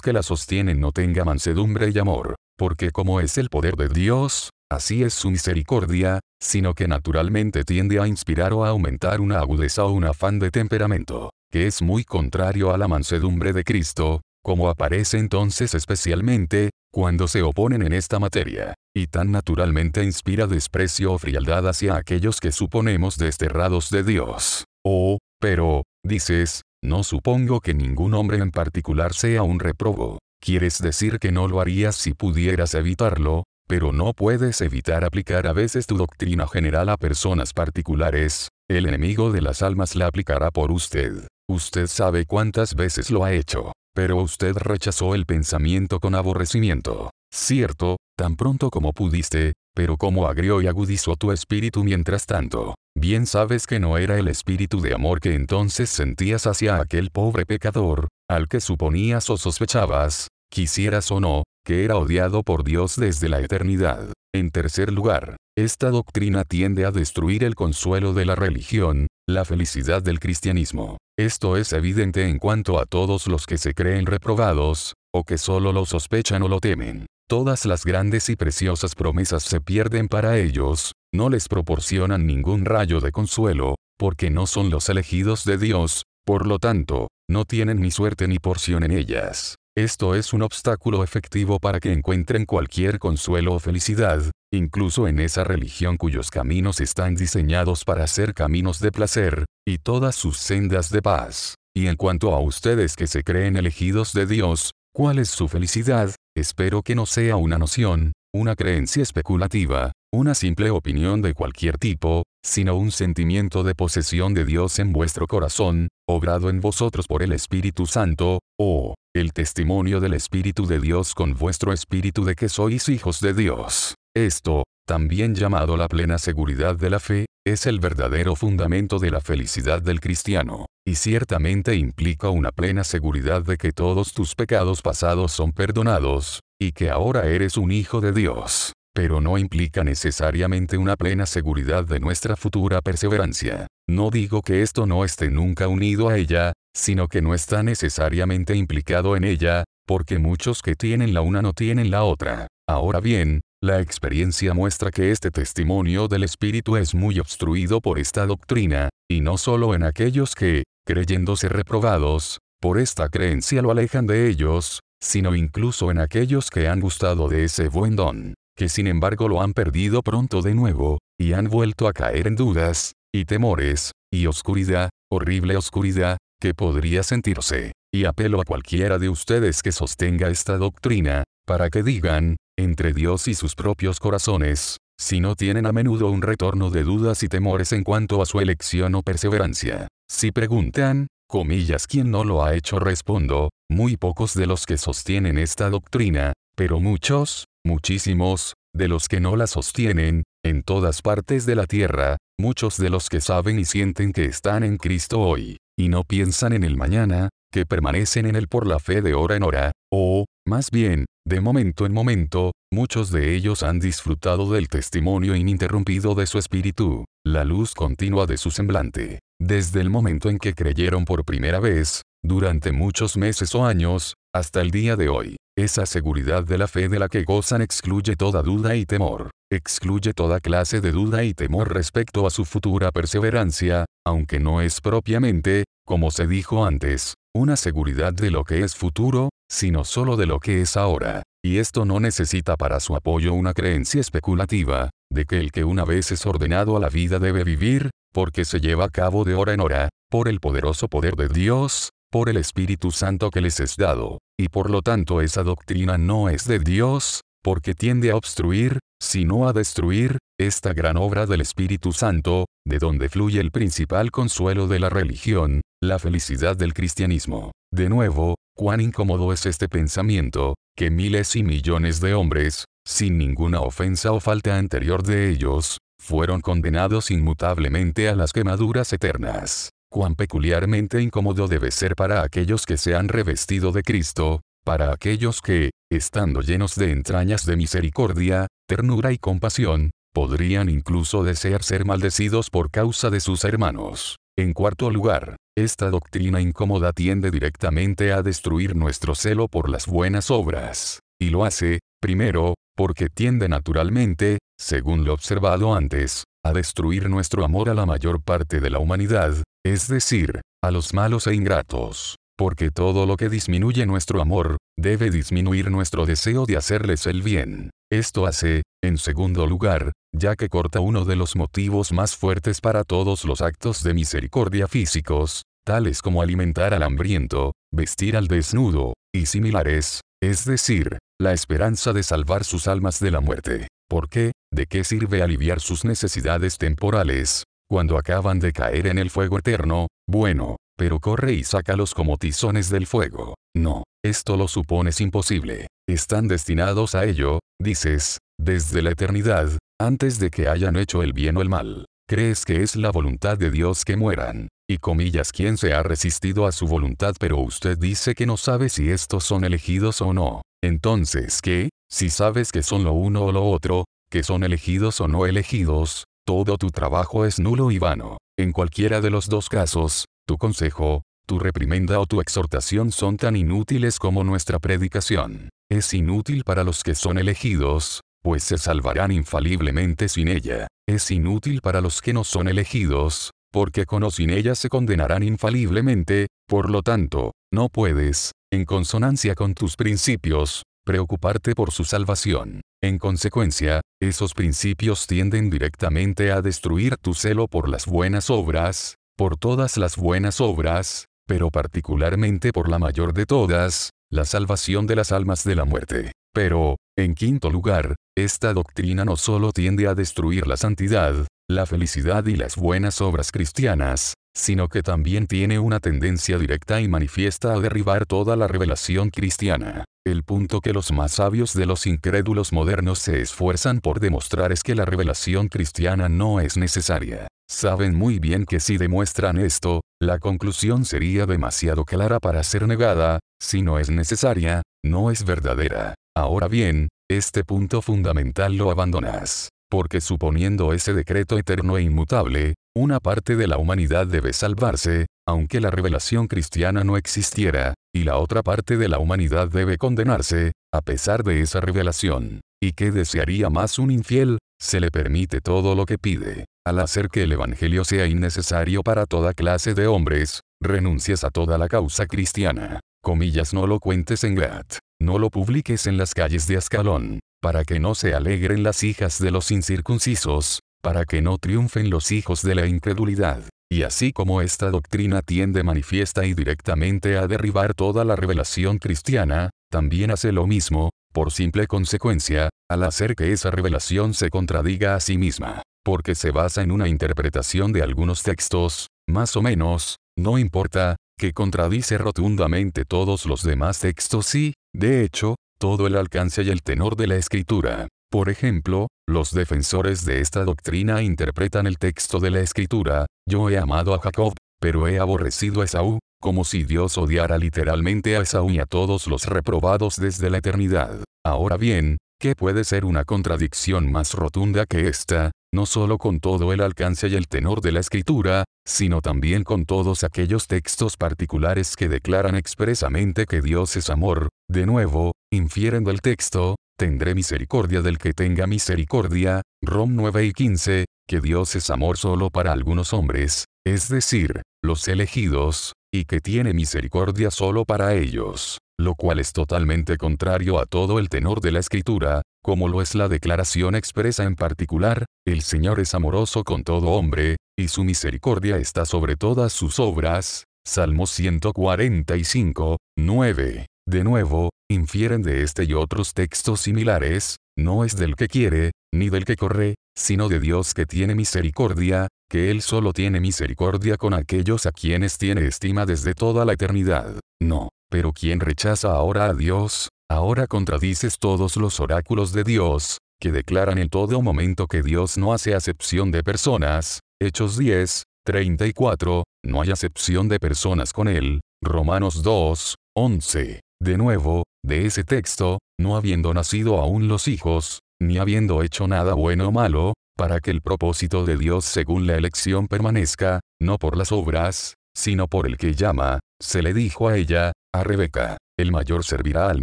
que 0.00 0.14
la 0.14 0.22
sostienen 0.22 0.80
no 0.80 0.92
tenga 0.92 1.24
mansedumbre 1.26 1.90
y 1.92 1.98
amor, 1.98 2.36
porque 2.56 2.90
como 2.90 3.20
es 3.20 3.36
el 3.36 3.50
poder 3.50 3.76
de 3.76 3.88
Dios, 3.88 4.50
así 4.74 5.02
es 5.02 5.14
su 5.14 5.30
misericordia, 5.30 6.20
sino 6.40 6.74
que 6.74 6.88
naturalmente 6.88 7.64
tiende 7.64 8.00
a 8.00 8.06
inspirar 8.06 8.52
o 8.52 8.64
a 8.64 8.70
aumentar 8.70 9.20
una 9.20 9.38
agudeza 9.38 9.84
o 9.84 9.92
un 9.92 10.04
afán 10.04 10.38
de 10.38 10.50
temperamento, 10.50 11.30
que 11.50 11.66
es 11.66 11.82
muy 11.82 12.04
contrario 12.04 12.72
a 12.72 12.78
la 12.78 12.88
mansedumbre 12.88 13.52
de 13.52 13.64
Cristo, 13.64 14.22
como 14.42 14.68
aparece 14.68 15.18
entonces 15.18 15.74
especialmente, 15.74 16.70
cuando 16.92 17.28
se 17.28 17.42
oponen 17.42 17.82
en 17.82 17.92
esta 17.92 18.18
materia, 18.18 18.74
y 18.94 19.06
tan 19.06 19.30
naturalmente 19.30 20.04
inspira 20.04 20.46
desprecio 20.46 21.12
o 21.12 21.18
frialdad 21.18 21.68
hacia 21.68 21.96
aquellos 21.96 22.40
que 22.40 22.52
suponemos 22.52 23.16
desterrados 23.16 23.90
de 23.90 24.02
Dios. 24.02 24.64
Oh, 24.84 25.18
pero, 25.40 25.84
dices, 26.04 26.62
no 26.82 27.04
supongo 27.04 27.60
que 27.60 27.74
ningún 27.74 28.14
hombre 28.14 28.38
en 28.38 28.50
particular 28.50 29.14
sea 29.14 29.42
un 29.42 29.60
reprobo. 29.60 30.18
Quieres 30.40 30.82
decir 30.82 31.20
que 31.20 31.30
no 31.30 31.46
lo 31.46 31.60
harías 31.60 31.94
si 31.94 32.14
pudieras 32.14 32.74
evitarlo, 32.74 33.44
pero 33.72 33.90
no 33.90 34.12
puedes 34.12 34.60
evitar 34.60 35.02
aplicar 35.02 35.46
a 35.46 35.54
veces 35.54 35.86
tu 35.86 35.96
doctrina 35.96 36.46
general 36.46 36.90
a 36.90 36.98
personas 36.98 37.54
particulares, 37.54 38.48
el 38.68 38.84
enemigo 38.84 39.32
de 39.32 39.40
las 39.40 39.62
almas 39.62 39.96
la 39.96 40.08
aplicará 40.08 40.50
por 40.50 40.70
usted. 40.70 41.26
Usted 41.48 41.86
sabe 41.86 42.26
cuántas 42.26 42.74
veces 42.74 43.10
lo 43.10 43.24
ha 43.24 43.32
hecho. 43.32 43.72
Pero 43.94 44.18
usted 44.18 44.54
rechazó 44.58 45.14
el 45.14 45.24
pensamiento 45.24 46.00
con 46.00 46.14
aborrecimiento. 46.14 47.12
Cierto, 47.32 47.96
tan 48.14 48.36
pronto 48.36 48.68
como 48.68 48.92
pudiste, 48.92 49.54
pero 49.74 49.96
como 49.96 50.26
agrió 50.26 50.60
y 50.60 50.66
agudizó 50.66 51.16
tu 51.16 51.32
espíritu 51.32 51.82
mientras 51.82 52.26
tanto. 52.26 52.74
Bien 52.94 53.24
sabes 53.24 53.66
que 53.66 53.80
no 53.80 53.96
era 53.96 54.18
el 54.18 54.28
espíritu 54.28 54.82
de 54.82 54.92
amor 54.92 55.18
que 55.18 55.34
entonces 55.34 55.88
sentías 55.88 56.46
hacia 56.46 56.76
aquel 56.76 57.08
pobre 57.10 57.46
pecador, 57.46 58.08
al 58.28 58.48
que 58.48 58.60
suponías 58.60 59.30
o 59.30 59.38
sospechabas, 59.38 60.28
quisieras 60.50 61.10
o 61.10 61.20
no, 61.20 61.44
que 61.64 61.84
era 61.84 61.96
odiado 61.96 62.42
por 62.42 62.64
Dios 62.64 62.96
desde 62.96 63.28
la 63.28 63.40
eternidad. 63.40 64.12
En 64.34 64.50
tercer 64.50 64.92
lugar, 64.92 65.36
esta 65.56 65.90
doctrina 65.90 66.44
tiende 66.44 66.84
a 66.84 66.90
destruir 66.90 67.44
el 67.44 67.54
consuelo 67.54 68.14
de 68.14 68.24
la 68.24 68.34
religión, 68.34 69.06
la 69.28 69.44
felicidad 69.44 70.02
del 70.02 70.20
cristianismo. 70.20 70.96
Esto 71.18 71.56
es 71.56 71.72
evidente 71.72 72.26
en 72.26 72.38
cuanto 72.38 72.80
a 72.80 72.86
todos 72.86 73.26
los 73.26 73.46
que 73.46 73.58
se 73.58 73.74
creen 73.74 74.06
reprobados, 74.06 74.94
o 75.14 75.24
que 75.24 75.36
solo 75.36 75.72
lo 75.72 75.84
sospechan 75.84 76.42
o 76.42 76.48
lo 76.48 76.60
temen. 76.60 77.06
Todas 77.28 77.66
las 77.66 77.84
grandes 77.84 78.28
y 78.28 78.36
preciosas 78.36 78.94
promesas 78.94 79.42
se 79.42 79.60
pierden 79.60 80.08
para 80.08 80.38
ellos, 80.38 80.92
no 81.14 81.28
les 81.28 81.48
proporcionan 81.48 82.26
ningún 82.26 82.64
rayo 82.64 83.00
de 83.00 83.12
consuelo, 83.12 83.76
porque 83.98 84.30
no 84.30 84.46
son 84.46 84.70
los 84.70 84.88
elegidos 84.88 85.44
de 85.44 85.58
Dios, 85.58 86.04
por 86.24 86.46
lo 86.46 86.58
tanto, 86.58 87.08
no 87.30 87.44
tienen 87.44 87.80
ni 87.80 87.90
suerte 87.90 88.26
ni 88.28 88.38
porción 88.38 88.84
en 88.84 88.92
ellas. 88.92 89.56
Esto 89.74 90.14
es 90.14 90.34
un 90.34 90.42
obstáculo 90.42 91.02
efectivo 91.02 91.58
para 91.58 91.80
que 91.80 91.92
encuentren 91.92 92.44
cualquier 92.44 92.98
consuelo 92.98 93.54
o 93.54 93.58
felicidad, 93.58 94.20
incluso 94.52 95.08
en 95.08 95.18
esa 95.18 95.44
religión 95.44 95.96
cuyos 95.96 96.30
caminos 96.30 96.78
están 96.82 97.14
diseñados 97.14 97.86
para 97.86 98.06
ser 98.06 98.34
caminos 98.34 98.80
de 98.80 98.92
placer, 98.92 99.46
y 99.66 99.78
todas 99.78 100.14
sus 100.14 100.36
sendas 100.36 100.90
de 100.90 101.00
paz. 101.00 101.54
Y 101.74 101.86
en 101.86 101.96
cuanto 101.96 102.34
a 102.34 102.40
ustedes 102.40 102.96
que 102.96 103.06
se 103.06 103.22
creen 103.22 103.56
elegidos 103.56 104.12
de 104.12 104.26
Dios, 104.26 104.72
¿cuál 104.94 105.18
es 105.18 105.30
su 105.30 105.48
felicidad? 105.48 106.14
Espero 106.36 106.82
que 106.82 106.94
no 106.94 107.06
sea 107.06 107.36
una 107.36 107.56
noción, 107.56 108.12
una 108.34 108.56
creencia 108.56 109.02
especulativa, 109.02 109.92
una 110.12 110.34
simple 110.34 110.68
opinión 110.68 111.22
de 111.22 111.32
cualquier 111.32 111.78
tipo, 111.78 112.24
sino 112.44 112.76
un 112.76 112.90
sentimiento 112.90 113.62
de 113.62 113.74
posesión 113.74 114.34
de 114.34 114.44
Dios 114.44 114.78
en 114.78 114.92
vuestro 114.92 115.26
corazón, 115.26 115.88
obrado 116.08 116.50
en 116.50 116.60
vosotros 116.60 117.06
por 117.06 117.22
el 117.22 117.32
Espíritu 117.32 117.86
Santo, 117.86 118.40
o, 118.58 118.94
el 119.14 119.32
testimonio 119.32 120.00
del 120.00 120.14
Espíritu 120.14 120.66
de 120.66 120.80
Dios 120.80 121.14
con 121.14 121.34
vuestro 121.34 121.72
espíritu 121.72 122.24
de 122.24 122.34
que 122.34 122.48
sois 122.48 122.88
hijos 122.88 123.20
de 123.20 123.34
Dios. 123.34 123.94
Esto, 124.14 124.64
también 124.86 125.34
llamado 125.34 125.76
la 125.76 125.88
plena 125.88 126.18
seguridad 126.18 126.76
de 126.76 126.90
la 126.90 127.00
fe, 127.00 127.26
es 127.46 127.66
el 127.66 127.80
verdadero 127.80 128.36
fundamento 128.36 128.98
de 128.98 129.10
la 129.10 129.20
felicidad 129.20 129.82
del 129.82 130.00
cristiano, 130.00 130.66
y 130.86 130.96
ciertamente 130.96 131.76
implica 131.76 132.28
una 132.30 132.50
plena 132.50 132.84
seguridad 132.84 133.42
de 133.42 133.56
que 133.56 133.72
todos 133.72 134.12
tus 134.12 134.34
pecados 134.34 134.82
pasados 134.82 135.32
son 135.32 135.52
perdonados, 135.52 136.40
y 136.60 136.72
que 136.72 136.90
ahora 136.90 137.26
eres 137.26 137.56
un 137.56 137.72
hijo 137.72 138.00
de 138.00 138.12
Dios 138.12 138.71
pero 138.94 139.20
no 139.20 139.38
implica 139.38 139.84
necesariamente 139.84 140.76
una 140.76 140.96
plena 140.96 141.26
seguridad 141.26 141.84
de 141.84 142.00
nuestra 142.00 142.36
futura 142.36 142.82
perseverancia. 142.82 143.66
No 143.88 144.10
digo 144.10 144.42
que 144.42 144.62
esto 144.62 144.86
no 144.86 145.04
esté 145.04 145.30
nunca 145.30 145.68
unido 145.68 146.08
a 146.08 146.16
ella, 146.16 146.52
sino 146.74 147.08
que 147.08 147.22
no 147.22 147.34
está 147.34 147.62
necesariamente 147.62 148.54
implicado 148.54 149.16
en 149.16 149.24
ella, 149.24 149.64
porque 149.86 150.18
muchos 150.18 150.62
que 150.62 150.74
tienen 150.74 151.14
la 151.14 151.22
una 151.22 151.42
no 151.42 151.52
tienen 151.52 151.90
la 151.90 152.04
otra. 152.04 152.46
Ahora 152.68 153.00
bien, 153.00 153.40
la 153.62 153.80
experiencia 153.80 154.54
muestra 154.54 154.90
que 154.90 155.10
este 155.10 155.30
testimonio 155.30 156.08
del 156.08 156.24
Espíritu 156.24 156.76
es 156.76 156.94
muy 156.94 157.18
obstruido 157.18 157.80
por 157.80 157.98
esta 157.98 158.26
doctrina, 158.26 158.88
y 159.10 159.20
no 159.20 159.38
solo 159.38 159.74
en 159.74 159.84
aquellos 159.84 160.34
que, 160.34 160.64
creyéndose 160.86 161.48
reprobados, 161.48 162.38
por 162.60 162.78
esta 162.78 163.08
creencia 163.08 163.62
lo 163.62 163.70
alejan 163.70 164.06
de 164.06 164.28
ellos, 164.28 164.80
sino 165.02 165.34
incluso 165.34 165.90
en 165.90 165.98
aquellos 165.98 166.50
que 166.50 166.68
han 166.68 166.80
gustado 166.80 167.28
de 167.28 167.44
ese 167.44 167.68
buen 167.68 167.96
don 167.96 168.34
que 168.56 168.68
sin 168.68 168.86
embargo 168.86 169.28
lo 169.28 169.42
han 169.42 169.52
perdido 169.52 170.02
pronto 170.02 170.42
de 170.42 170.54
nuevo, 170.54 170.98
y 171.18 171.32
han 171.32 171.46
vuelto 171.46 171.88
a 171.88 171.92
caer 171.92 172.26
en 172.26 172.36
dudas, 172.36 172.92
y 173.14 173.24
temores, 173.24 173.92
y 174.12 174.26
oscuridad, 174.26 174.90
horrible 175.10 175.56
oscuridad, 175.56 176.18
que 176.40 176.54
podría 176.54 177.02
sentirse, 177.02 177.72
y 177.94 178.04
apelo 178.04 178.40
a 178.40 178.44
cualquiera 178.44 178.98
de 178.98 179.08
ustedes 179.08 179.62
que 179.62 179.72
sostenga 179.72 180.28
esta 180.28 180.56
doctrina, 180.56 181.24
para 181.46 181.70
que 181.70 181.82
digan, 181.82 182.36
entre 182.58 182.92
Dios 182.92 183.28
y 183.28 183.34
sus 183.34 183.54
propios 183.54 184.00
corazones, 184.00 184.78
si 184.98 185.20
no 185.20 185.34
tienen 185.34 185.66
a 185.66 185.72
menudo 185.72 186.10
un 186.10 186.22
retorno 186.22 186.70
de 186.70 186.84
dudas 186.84 187.22
y 187.22 187.28
temores 187.28 187.72
en 187.72 187.84
cuanto 187.84 188.22
a 188.22 188.26
su 188.26 188.40
elección 188.40 188.94
o 188.94 189.02
perseverancia. 189.02 189.88
Si 190.10 190.30
preguntan, 190.30 191.08
comillas, 191.28 191.86
¿quién 191.86 192.10
no 192.10 192.24
lo 192.24 192.44
ha 192.44 192.54
hecho? 192.54 192.78
Respondo, 192.78 193.50
muy 193.70 193.96
pocos 193.96 194.34
de 194.34 194.46
los 194.46 194.66
que 194.66 194.78
sostienen 194.78 195.38
esta 195.38 195.70
doctrina, 195.70 196.32
pero 196.56 196.80
muchos, 196.80 197.46
muchísimos, 197.64 198.54
de 198.74 198.88
los 198.88 199.08
que 199.08 199.20
no 199.20 199.36
la 199.36 199.46
sostienen, 199.46 200.24
en 200.44 200.62
todas 200.62 201.02
partes 201.02 201.46
de 201.46 201.54
la 201.54 201.66
tierra, 201.66 202.16
muchos 202.38 202.76
de 202.78 202.90
los 202.90 203.08
que 203.08 203.20
saben 203.20 203.58
y 203.58 203.64
sienten 203.64 204.12
que 204.12 204.24
están 204.24 204.64
en 204.64 204.76
Cristo 204.76 205.20
hoy, 205.20 205.58
y 205.78 205.88
no 205.88 206.04
piensan 206.04 206.52
en 206.52 206.64
el 206.64 206.76
mañana, 206.76 207.28
que 207.52 207.66
permanecen 207.66 208.26
en 208.26 208.36
él 208.36 208.48
por 208.48 208.66
la 208.66 208.78
fe 208.78 209.02
de 209.02 209.14
hora 209.14 209.36
en 209.36 209.42
hora, 209.42 209.72
o, 209.92 210.24
más 210.46 210.70
bien, 210.70 211.04
de 211.24 211.40
momento 211.40 211.86
en 211.86 211.92
momento, 211.92 212.52
muchos 212.72 213.10
de 213.12 213.36
ellos 213.36 213.62
han 213.62 213.78
disfrutado 213.78 214.50
del 214.50 214.68
testimonio 214.68 215.36
ininterrumpido 215.36 216.14
de 216.14 216.26
su 216.26 216.38
espíritu, 216.38 217.04
la 217.24 217.44
luz 217.44 217.74
continua 217.74 218.26
de 218.26 218.38
su 218.38 218.50
semblante. 218.50 219.20
Desde 219.40 219.80
el 219.80 219.90
momento 219.90 220.30
en 220.30 220.38
que 220.38 220.54
creyeron 220.54 221.04
por 221.04 221.24
primera 221.24 221.60
vez, 221.60 222.02
durante 222.24 222.72
muchos 222.72 223.16
meses 223.16 223.54
o 223.54 223.64
años, 223.64 224.14
hasta 224.34 224.62
el 224.62 224.70
día 224.70 224.96
de 224.96 225.08
hoy. 225.08 225.36
Esa 225.56 225.84
seguridad 225.84 226.44
de 226.44 226.56
la 226.56 226.66
fe 226.66 226.88
de 226.88 226.98
la 226.98 227.08
que 227.08 227.24
gozan 227.24 227.60
excluye 227.60 228.16
toda 228.16 228.42
duda 228.42 228.74
y 228.74 228.86
temor, 228.86 229.30
excluye 229.52 230.14
toda 230.14 230.40
clase 230.40 230.80
de 230.80 230.92
duda 230.92 231.24
y 231.24 231.34
temor 231.34 231.74
respecto 231.74 232.26
a 232.26 232.30
su 232.30 232.46
futura 232.46 232.90
perseverancia, 232.90 233.84
aunque 234.06 234.40
no 234.40 234.62
es 234.62 234.80
propiamente, 234.80 235.64
como 235.86 236.10
se 236.10 236.26
dijo 236.26 236.64
antes, 236.64 237.14
una 237.34 237.56
seguridad 237.56 238.14
de 238.14 238.30
lo 238.30 238.44
que 238.44 238.60
es 238.60 238.74
futuro, 238.74 239.28
sino 239.50 239.84
solo 239.84 240.16
de 240.16 240.26
lo 240.26 240.40
que 240.40 240.62
es 240.62 240.78
ahora. 240.78 241.22
Y 241.44 241.58
esto 241.58 241.84
no 241.84 242.00
necesita 242.00 242.56
para 242.56 242.80
su 242.80 242.96
apoyo 242.96 243.34
una 243.34 243.52
creencia 243.52 244.00
especulativa, 244.00 244.88
de 245.12 245.26
que 245.26 245.38
el 245.38 245.52
que 245.52 245.64
una 245.64 245.84
vez 245.84 246.10
es 246.12 246.24
ordenado 246.24 246.76
a 246.76 246.80
la 246.80 246.88
vida 246.88 247.18
debe 247.18 247.44
vivir, 247.44 247.90
porque 248.14 248.46
se 248.46 248.60
lleva 248.60 248.86
a 248.86 248.90
cabo 248.90 249.24
de 249.24 249.34
hora 249.34 249.52
en 249.52 249.60
hora, 249.60 249.88
por 250.10 250.28
el 250.28 250.40
poderoso 250.40 250.88
poder 250.88 251.16
de 251.16 251.28
Dios, 251.28 251.90
por 252.12 252.28
el 252.28 252.36
Espíritu 252.36 252.90
Santo 252.90 253.30
que 253.30 253.40
les 253.40 253.58
es 253.58 253.76
dado, 253.78 254.18
y 254.38 254.50
por 254.50 254.68
lo 254.68 254.82
tanto 254.82 255.22
esa 255.22 255.42
doctrina 255.42 255.96
no 255.96 256.28
es 256.28 256.46
de 256.46 256.58
Dios, 256.58 257.22
porque 257.42 257.74
tiende 257.74 258.10
a 258.10 258.16
obstruir, 258.16 258.80
sino 259.02 259.48
a 259.48 259.54
destruir, 259.54 260.18
esta 260.38 260.74
gran 260.74 260.98
obra 260.98 261.24
del 261.24 261.40
Espíritu 261.40 261.92
Santo, 261.92 262.44
de 262.66 262.78
donde 262.78 263.08
fluye 263.08 263.40
el 263.40 263.50
principal 263.50 264.10
consuelo 264.10 264.68
de 264.68 264.78
la 264.78 264.90
religión, 264.90 265.62
la 265.82 265.98
felicidad 265.98 266.54
del 266.54 266.74
cristianismo. 266.74 267.52
De 267.72 267.88
nuevo, 267.88 268.34
cuán 268.54 268.82
incómodo 268.82 269.32
es 269.32 269.46
este 269.46 269.70
pensamiento, 269.70 270.54
que 270.76 270.90
miles 270.90 271.34
y 271.34 271.42
millones 271.42 272.00
de 272.02 272.12
hombres, 272.12 272.66
sin 272.86 273.16
ninguna 273.16 273.62
ofensa 273.62 274.12
o 274.12 274.20
falta 274.20 274.58
anterior 274.58 275.02
de 275.02 275.30
ellos, 275.30 275.78
fueron 275.98 276.42
condenados 276.42 277.10
inmutablemente 277.10 278.10
a 278.10 278.16
las 278.16 278.34
quemaduras 278.34 278.92
eternas 278.92 279.70
cuán 279.92 280.14
peculiarmente 280.14 281.02
incómodo 281.02 281.46
debe 281.46 281.70
ser 281.70 281.94
para 281.94 282.22
aquellos 282.22 282.64
que 282.64 282.78
se 282.78 282.96
han 282.96 283.08
revestido 283.08 283.72
de 283.72 283.82
Cristo, 283.82 284.40
para 284.64 284.90
aquellos 284.90 285.42
que, 285.42 285.70
estando 285.90 286.40
llenos 286.40 286.74
de 286.76 286.90
entrañas 286.90 287.44
de 287.44 287.56
misericordia, 287.56 288.46
ternura 288.66 289.12
y 289.12 289.18
compasión, 289.18 289.90
podrían 290.14 290.70
incluso 290.70 291.24
desear 291.24 291.62
ser 291.62 291.84
maldecidos 291.84 292.48
por 292.48 292.70
causa 292.70 293.10
de 293.10 293.20
sus 293.20 293.44
hermanos. 293.44 294.16
En 294.36 294.54
cuarto 294.54 294.90
lugar, 294.90 295.36
esta 295.56 295.90
doctrina 295.90 296.40
incómoda 296.40 296.92
tiende 296.92 297.30
directamente 297.30 298.14
a 298.14 298.22
destruir 298.22 298.74
nuestro 298.74 299.14
celo 299.14 299.46
por 299.46 299.68
las 299.68 299.86
buenas 299.86 300.30
obras. 300.30 301.00
Y 301.20 301.28
lo 301.28 301.44
hace, 301.44 301.80
primero, 302.00 302.54
porque 302.74 303.10
tiende 303.10 303.46
naturalmente, 303.50 304.38
según 304.58 305.04
lo 305.04 305.12
observado 305.12 305.74
antes, 305.74 306.24
a 306.44 306.52
destruir 306.52 307.08
nuestro 307.08 307.44
amor 307.44 307.70
a 307.70 307.74
la 307.74 307.86
mayor 307.86 308.22
parte 308.22 308.60
de 308.60 308.70
la 308.70 308.78
humanidad, 308.78 309.42
es 309.64 309.88
decir, 309.88 310.40
a 310.62 310.70
los 310.70 310.92
malos 310.94 311.26
e 311.26 311.34
ingratos. 311.34 312.16
Porque 312.36 312.70
todo 312.70 313.06
lo 313.06 313.16
que 313.16 313.28
disminuye 313.28 313.86
nuestro 313.86 314.20
amor, 314.20 314.56
debe 314.76 315.10
disminuir 315.10 315.70
nuestro 315.70 316.06
deseo 316.06 316.46
de 316.46 316.56
hacerles 316.56 317.06
el 317.06 317.22
bien. 317.22 317.70
Esto 317.92 318.26
hace, 318.26 318.62
en 318.82 318.98
segundo 318.98 319.46
lugar, 319.46 319.92
ya 320.14 320.34
que 320.34 320.48
corta 320.48 320.80
uno 320.80 321.04
de 321.04 321.14
los 321.14 321.36
motivos 321.36 321.92
más 321.92 322.16
fuertes 322.16 322.60
para 322.60 322.84
todos 322.84 323.24
los 323.24 323.42
actos 323.42 323.82
de 323.82 323.94
misericordia 323.94 324.66
físicos, 324.66 325.42
tales 325.64 326.02
como 326.02 326.22
alimentar 326.22 326.74
al 326.74 326.82
hambriento, 326.82 327.52
vestir 327.72 328.16
al 328.16 328.28
desnudo, 328.28 328.94
y 329.14 329.26
similares, 329.26 330.00
es 330.22 330.44
decir, 330.44 330.98
la 331.20 331.32
esperanza 331.32 331.92
de 331.92 332.02
salvar 332.02 332.44
sus 332.44 332.66
almas 332.66 332.98
de 332.98 333.10
la 333.10 333.20
muerte. 333.20 333.68
¿Por 333.92 334.08
qué? 334.08 334.32
¿De 334.50 334.64
qué 334.64 334.84
sirve 334.84 335.22
aliviar 335.22 335.60
sus 335.60 335.84
necesidades 335.84 336.56
temporales, 336.56 337.44
cuando 337.68 337.98
acaban 337.98 338.40
de 338.40 338.54
caer 338.54 338.86
en 338.86 338.96
el 338.96 339.10
fuego 339.10 339.38
eterno? 339.38 339.88
Bueno, 340.08 340.56
pero 340.78 340.98
corre 340.98 341.34
y 341.34 341.44
sácalos 341.44 341.92
como 341.92 342.16
tizones 342.16 342.70
del 342.70 342.86
fuego. 342.86 343.34
No, 343.54 343.82
esto 344.02 344.38
lo 344.38 344.48
supones 344.48 345.02
imposible. 345.02 345.66
Están 345.86 346.26
destinados 346.26 346.94
a 346.94 347.04
ello, 347.04 347.40
dices, 347.60 348.16
desde 348.40 348.80
la 348.80 348.92
eternidad, 348.92 349.50
antes 349.78 350.18
de 350.18 350.30
que 350.30 350.48
hayan 350.48 350.76
hecho 350.76 351.02
el 351.02 351.12
bien 351.12 351.36
o 351.36 351.42
el 351.42 351.50
mal. 351.50 351.84
Crees 352.08 352.46
que 352.46 352.62
es 352.62 352.76
la 352.76 352.90
voluntad 352.90 353.36
de 353.36 353.50
Dios 353.50 353.84
que 353.84 353.98
mueran. 353.98 354.48
Y 354.70 354.78
comillas 354.78 355.32
quien 355.32 355.58
se 355.58 355.74
ha 355.74 355.82
resistido 355.82 356.46
a 356.46 356.52
su 356.52 356.66
voluntad 356.66 357.14
pero 357.20 357.36
usted 357.40 357.76
dice 357.76 358.14
que 358.14 358.24
no 358.24 358.38
sabe 358.38 358.70
si 358.70 358.88
estos 358.88 359.24
son 359.24 359.44
elegidos 359.44 360.00
o 360.00 360.14
no. 360.14 360.40
Entonces, 360.64 361.42
¿qué? 361.42 361.68
Si 361.92 362.08
sabes 362.08 362.52
que 362.52 362.62
son 362.62 362.84
lo 362.84 362.94
uno 362.94 363.24
o 363.24 363.32
lo 363.32 363.44
otro, 363.44 363.84
que 364.10 364.22
son 364.22 364.44
elegidos 364.44 365.02
o 365.02 365.08
no 365.08 365.26
elegidos, 365.26 366.04
todo 366.24 366.56
tu 366.56 366.70
trabajo 366.70 367.26
es 367.26 367.38
nulo 367.38 367.70
y 367.70 367.78
vano. 367.78 368.16
En 368.38 368.52
cualquiera 368.52 369.02
de 369.02 369.10
los 369.10 369.28
dos 369.28 369.50
casos, 369.50 370.06
tu 370.26 370.38
consejo, 370.38 371.02
tu 371.26 371.38
reprimenda 371.38 372.00
o 372.00 372.06
tu 372.06 372.22
exhortación 372.22 372.92
son 372.92 373.18
tan 373.18 373.36
inútiles 373.36 373.98
como 373.98 374.24
nuestra 374.24 374.58
predicación. 374.58 375.50
Es 375.70 375.92
inútil 375.92 376.44
para 376.44 376.64
los 376.64 376.82
que 376.82 376.94
son 376.94 377.18
elegidos, 377.18 378.00
pues 378.22 378.42
se 378.42 378.56
salvarán 378.56 379.12
infaliblemente 379.12 380.08
sin 380.08 380.28
ella. 380.28 380.68
Es 380.88 381.10
inútil 381.10 381.60
para 381.60 381.82
los 381.82 382.00
que 382.00 382.14
no 382.14 382.24
son 382.24 382.48
elegidos, 382.48 383.32
porque 383.52 383.84
con 383.84 384.02
o 384.02 384.10
sin 384.10 384.30
ella 384.30 384.54
se 384.54 384.70
condenarán 384.70 385.22
infaliblemente, 385.22 386.28
por 386.48 386.70
lo 386.70 386.80
tanto, 386.80 387.32
no 387.52 387.68
puedes, 387.68 388.32
en 388.50 388.64
consonancia 388.64 389.34
con 389.34 389.52
tus 389.52 389.76
principios, 389.76 390.62
preocuparte 390.84 391.54
por 391.54 391.70
su 391.70 391.84
salvación. 391.84 392.60
En 392.82 392.98
consecuencia, 392.98 393.80
esos 394.00 394.34
principios 394.34 395.06
tienden 395.06 395.50
directamente 395.50 396.32
a 396.32 396.42
destruir 396.42 396.96
tu 396.96 397.14
celo 397.14 397.46
por 397.48 397.68
las 397.68 397.86
buenas 397.86 398.30
obras, 398.30 398.96
por 399.16 399.36
todas 399.36 399.76
las 399.76 399.96
buenas 399.96 400.40
obras, 400.40 401.06
pero 401.26 401.50
particularmente 401.50 402.52
por 402.52 402.68
la 402.68 402.78
mayor 402.78 403.12
de 403.14 403.26
todas, 403.26 403.90
la 404.10 404.24
salvación 404.24 404.86
de 404.86 404.96
las 404.96 405.12
almas 405.12 405.44
de 405.44 405.54
la 405.54 405.64
muerte. 405.64 406.12
Pero, 406.34 406.76
en 406.96 407.14
quinto 407.14 407.50
lugar, 407.50 407.94
esta 408.16 408.52
doctrina 408.52 409.04
no 409.04 409.16
solo 409.16 409.52
tiende 409.52 409.86
a 409.86 409.94
destruir 409.94 410.46
la 410.46 410.56
santidad, 410.56 411.26
la 411.54 411.66
felicidad 411.66 412.26
y 412.26 412.36
las 412.36 412.56
buenas 412.56 413.00
obras 413.00 413.32
cristianas, 413.32 414.14
sino 414.34 414.68
que 414.68 414.82
también 414.82 415.26
tiene 415.26 415.58
una 415.58 415.80
tendencia 415.80 416.38
directa 416.38 416.80
y 416.80 416.88
manifiesta 416.88 417.54
a 417.54 417.60
derribar 417.60 418.06
toda 418.06 418.36
la 418.36 418.48
revelación 418.48 419.10
cristiana. 419.10 419.84
El 420.04 420.24
punto 420.24 420.60
que 420.60 420.72
los 420.72 420.90
más 420.90 421.12
sabios 421.12 421.54
de 421.54 421.66
los 421.66 421.86
incrédulos 421.86 422.52
modernos 422.52 422.98
se 422.98 423.20
esfuerzan 423.20 423.80
por 423.80 424.00
demostrar 424.00 424.50
es 424.50 424.62
que 424.62 424.74
la 424.74 424.84
revelación 424.84 425.48
cristiana 425.48 426.08
no 426.08 426.40
es 426.40 426.56
necesaria. 426.56 427.28
Saben 427.48 427.94
muy 427.94 428.18
bien 428.18 428.46
que 428.46 428.58
si 428.58 428.78
demuestran 428.78 429.38
esto, 429.38 429.82
la 430.00 430.18
conclusión 430.18 430.84
sería 430.84 431.26
demasiado 431.26 431.84
clara 431.84 432.18
para 432.18 432.42
ser 432.42 432.66
negada, 432.66 433.20
si 433.40 433.62
no 433.62 433.78
es 433.78 433.90
necesaria, 433.90 434.62
no 434.82 435.10
es 435.10 435.24
verdadera. 435.24 435.94
Ahora 436.16 436.48
bien, 436.48 436.88
este 437.10 437.44
punto 437.44 437.82
fundamental 437.82 438.56
lo 438.56 438.70
abandonas. 438.70 439.50
Porque 439.72 440.02
suponiendo 440.02 440.74
ese 440.74 440.92
decreto 440.92 441.38
eterno 441.38 441.78
e 441.78 441.82
inmutable, 441.82 442.56
una 442.76 443.00
parte 443.00 443.36
de 443.36 443.46
la 443.46 443.56
humanidad 443.56 444.06
debe 444.06 444.34
salvarse, 444.34 445.06
aunque 445.26 445.62
la 445.62 445.70
revelación 445.70 446.28
cristiana 446.28 446.84
no 446.84 446.98
existiera, 446.98 447.72
y 447.90 448.04
la 448.04 448.18
otra 448.18 448.42
parte 448.42 448.76
de 448.76 448.90
la 448.90 448.98
humanidad 448.98 449.48
debe 449.48 449.78
condenarse, 449.78 450.52
a 450.74 450.82
pesar 450.82 451.24
de 451.24 451.40
esa 451.40 451.62
revelación. 451.62 452.42
¿Y 452.62 452.72
qué 452.72 452.90
desearía 452.90 453.48
más 453.48 453.78
un 453.78 453.90
infiel? 453.90 454.36
Se 454.60 454.78
le 454.78 454.90
permite 454.90 455.40
todo 455.40 455.74
lo 455.74 455.86
que 455.86 455.96
pide. 455.96 456.44
Al 456.66 456.78
hacer 456.78 457.08
que 457.08 457.22
el 457.22 457.32
Evangelio 457.32 457.84
sea 457.84 458.06
innecesario 458.06 458.82
para 458.82 459.06
toda 459.06 459.32
clase 459.32 459.72
de 459.72 459.86
hombres, 459.86 460.40
renuncias 460.60 461.24
a 461.24 461.30
toda 461.30 461.56
la 461.56 461.68
causa 461.68 462.04
cristiana. 462.04 462.80
Comillas 463.02 463.54
no 463.54 463.66
lo 463.66 463.80
cuentes 463.80 464.22
en 464.22 464.34
Gat. 464.34 464.76
No 465.00 465.18
lo 465.18 465.30
publiques 465.30 465.86
en 465.86 465.96
las 465.96 466.12
calles 466.12 466.46
de 466.46 466.58
Ascalón, 466.58 467.20
para 467.42 467.64
que 467.64 467.80
no 467.80 467.94
se 467.94 468.14
alegren 468.14 468.62
las 468.62 468.82
hijas 468.82 469.18
de 469.18 469.30
los 469.30 469.50
incircuncisos, 469.50 470.60
para 470.82 471.04
que 471.04 471.20
no 471.20 471.36
triunfen 471.38 471.90
los 471.90 472.12
hijos 472.12 472.42
de 472.42 472.54
la 472.54 472.66
incredulidad. 472.66 473.42
Y 473.70 473.82
así 473.82 474.12
como 474.12 474.40
esta 474.40 474.70
doctrina 474.70 475.22
tiende 475.22 475.62
manifiesta 475.62 476.24
y 476.24 476.34
directamente 476.34 477.18
a 477.18 477.26
derribar 477.26 477.74
toda 477.74 478.04
la 478.04 478.16
revelación 478.16 478.78
cristiana, 478.78 479.50
también 479.70 480.10
hace 480.10 480.32
lo 480.32 480.46
mismo, 480.46 480.90
por 481.12 481.32
simple 481.32 481.66
consecuencia, 481.66 482.48
al 482.70 482.84
hacer 482.84 483.14
que 483.16 483.32
esa 483.32 483.50
revelación 483.50 484.14
se 484.14 484.30
contradiga 484.30 484.94
a 484.94 485.00
sí 485.00 485.18
misma 485.18 485.62
porque 485.82 486.14
se 486.14 486.30
basa 486.30 486.62
en 486.62 486.70
una 486.70 486.88
interpretación 486.88 487.72
de 487.72 487.82
algunos 487.82 488.22
textos, 488.22 488.88
más 489.08 489.36
o 489.36 489.42
menos, 489.42 489.96
no 490.16 490.38
importa, 490.38 490.96
que 491.18 491.32
contradice 491.32 491.98
rotundamente 491.98 492.84
todos 492.84 493.26
los 493.26 493.42
demás 493.42 493.80
textos 493.80 494.34
y, 494.34 494.54
de 494.74 495.04
hecho, 495.04 495.36
todo 495.62 495.86
el 495.86 495.96
alcance 495.96 496.42
y 496.42 496.50
el 496.50 496.60
tenor 496.60 496.96
de 496.96 497.06
la 497.06 497.14
escritura. 497.14 497.86
Por 498.10 498.30
ejemplo, 498.30 498.88
los 499.08 499.30
defensores 499.30 500.04
de 500.04 500.18
esta 500.18 500.42
doctrina 500.42 501.02
interpretan 501.02 501.68
el 501.68 501.78
texto 501.78 502.18
de 502.18 502.30
la 502.30 502.40
escritura, 502.40 503.06
yo 503.30 503.48
he 503.48 503.56
amado 503.56 503.94
a 503.94 504.00
Jacob, 504.00 504.34
pero 504.60 504.88
he 504.88 504.98
aborrecido 504.98 505.62
a 505.62 505.64
Esaú, 505.64 506.00
como 506.20 506.42
si 506.42 506.64
Dios 506.64 506.98
odiara 506.98 507.38
literalmente 507.38 508.16
a 508.16 508.22
Esaú 508.22 508.50
y 508.50 508.58
a 508.58 508.66
todos 508.66 509.06
los 509.06 509.26
reprobados 509.26 509.98
desde 509.98 510.30
la 510.30 510.38
eternidad. 510.38 511.04
Ahora 511.24 511.56
bien, 511.56 511.98
¿qué 512.20 512.34
puede 512.34 512.64
ser 512.64 512.84
una 512.84 513.04
contradicción 513.04 513.92
más 513.92 514.14
rotunda 514.14 514.66
que 514.66 514.88
esta? 514.88 515.30
No 515.54 515.66
solo 515.66 515.98
con 515.98 516.18
todo 516.18 516.52
el 516.52 516.60
alcance 516.60 517.08
y 517.08 517.14
el 517.14 517.28
tenor 517.28 517.60
de 517.60 517.72
la 517.72 517.80
escritura, 517.80 518.44
sino 518.66 519.00
también 519.00 519.44
con 519.44 519.66
todos 519.66 520.02
aquellos 520.04 520.46
textos 520.46 520.96
particulares 520.96 521.76
que 521.76 521.88
declaran 521.88 522.36
expresamente 522.36 523.26
que 523.26 523.42
Dios 523.42 523.76
es 523.76 523.90
amor, 523.90 524.28
de 524.48 524.66
nuevo, 524.66 525.12
infieren 525.30 525.84
del 525.84 526.00
texto, 526.00 526.56
tendré 526.78 527.14
misericordia 527.14 527.82
del 527.82 527.98
que 527.98 528.14
tenga 528.14 528.46
misericordia, 528.46 529.42
Rom 529.62 529.94
9 529.94 530.26
y 530.26 530.32
15, 530.32 530.84
que 531.06 531.20
Dios 531.20 531.54
es 531.54 531.68
amor 531.70 531.98
solo 531.98 532.30
para 532.30 532.52
algunos 532.52 532.92
hombres, 532.92 533.44
es 533.66 533.88
decir, 533.88 534.42
los 534.62 534.88
elegidos, 534.88 535.74
y 535.92 536.06
que 536.06 536.20
tiene 536.20 536.54
misericordia 536.54 537.30
solo 537.30 537.64
para 537.66 537.94
ellos 537.94 538.58
lo 538.78 538.94
cual 538.94 539.18
es 539.18 539.32
totalmente 539.32 539.96
contrario 539.96 540.58
a 540.58 540.66
todo 540.66 540.98
el 540.98 541.08
tenor 541.08 541.40
de 541.40 541.52
la 541.52 541.60
escritura, 541.60 542.22
como 542.42 542.68
lo 542.68 542.82
es 542.82 542.94
la 542.94 543.08
declaración 543.08 543.74
expresa 543.74 544.24
en 544.24 544.34
particular, 544.34 545.06
el 545.26 545.42
Señor 545.42 545.80
es 545.80 545.94
amoroso 545.94 546.44
con 546.44 546.64
todo 546.64 546.88
hombre, 546.88 547.36
y 547.58 547.68
su 547.68 547.84
misericordia 547.84 548.56
está 548.56 548.84
sobre 548.84 549.16
todas 549.16 549.52
sus 549.52 549.78
obras. 549.78 550.44
Salmo 550.66 551.06
145, 551.06 552.76
9. 552.96 553.66
De 553.88 554.04
nuevo, 554.04 554.50
infieren 554.70 555.22
de 555.22 555.42
este 555.42 555.64
y 555.64 555.74
otros 555.74 556.14
textos 556.14 556.60
similares, 556.60 557.36
no 557.56 557.84
es 557.84 557.96
del 557.96 558.16
que 558.16 558.28
quiere, 558.28 558.70
ni 558.94 559.10
del 559.10 559.24
que 559.24 559.36
corre, 559.36 559.74
sino 559.96 560.28
de 560.28 560.40
Dios 560.40 560.72
que 560.74 560.86
tiene 560.86 561.14
misericordia, 561.14 562.08
que 562.30 562.50
Él 562.50 562.62
solo 562.62 562.92
tiene 562.92 563.20
misericordia 563.20 563.96
con 563.96 564.14
aquellos 564.14 564.66
a 564.66 564.72
quienes 564.72 565.18
tiene 565.18 565.46
estima 565.46 565.84
desde 565.84 566.14
toda 566.14 566.44
la 566.44 566.54
eternidad. 566.54 567.20
No. 567.40 567.68
Pero 567.92 568.14
quien 568.14 568.40
rechaza 568.40 568.92
ahora 568.92 569.26
a 569.26 569.34
Dios, 569.34 569.90
ahora 570.10 570.46
contradices 570.46 571.18
todos 571.18 571.58
los 571.58 571.78
oráculos 571.78 572.32
de 572.32 572.42
Dios, 572.42 572.96
que 573.20 573.30
declaran 573.30 573.76
en 573.76 573.90
todo 573.90 574.22
momento 574.22 574.66
que 574.66 574.82
Dios 574.82 575.18
no 575.18 575.34
hace 575.34 575.54
acepción 575.54 576.10
de 576.10 576.22
personas, 576.22 577.00
Hechos 577.20 577.58
10, 577.58 578.04
34, 578.24 579.24
no 579.44 579.60
hay 579.60 579.72
acepción 579.72 580.30
de 580.30 580.40
personas 580.40 580.94
con 580.94 581.06
él, 581.06 581.42
Romanos 581.62 582.22
2, 582.22 582.76
11. 582.96 583.60
De 583.82 583.98
nuevo, 583.98 584.44
de 584.64 584.86
ese 584.86 585.04
texto, 585.04 585.58
no 585.78 585.94
habiendo 585.94 586.32
nacido 586.32 586.78
aún 586.78 587.08
los 587.08 587.28
hijos, 587.28 587.80
ni 588.00 588.16
habiendo 588.16 588.62
hecho 588.62 588.88
nada 588.88 589.12
bueno 589.12 589.48
o 589.48 589.52
malo, 589.52 589.92
para 590.16 590.40
que 590.40 590.50
el 590.50 590.62
propósito 590.62 591.26
de 591.26 591.36
Dios 591.36 591.66
según 591.66 592.06
la 592.06 592.16
elección 592.16 592.68
permanezca, 592.68 593.40
no 593.60 593.76
por 593.76 593.98
las 593.98 594.12
obras, 594.12 594.76
sino 594.96 595.28
por 595.28 595.46
el 595.46 595.58
que 595.58 595.74
llama, 595.74 596.20
se 596.40 596.62
le 596.62 596.72
dijo 596.72 597.08
a 597.08 597.18
ella, 597.18 597.52
a 597.74 597.84
Rebeca, 597.84 598.36
el 598.58 598.70
mayor 598.70 599.04
servirá 599.04 599.48
al 599.48 599.62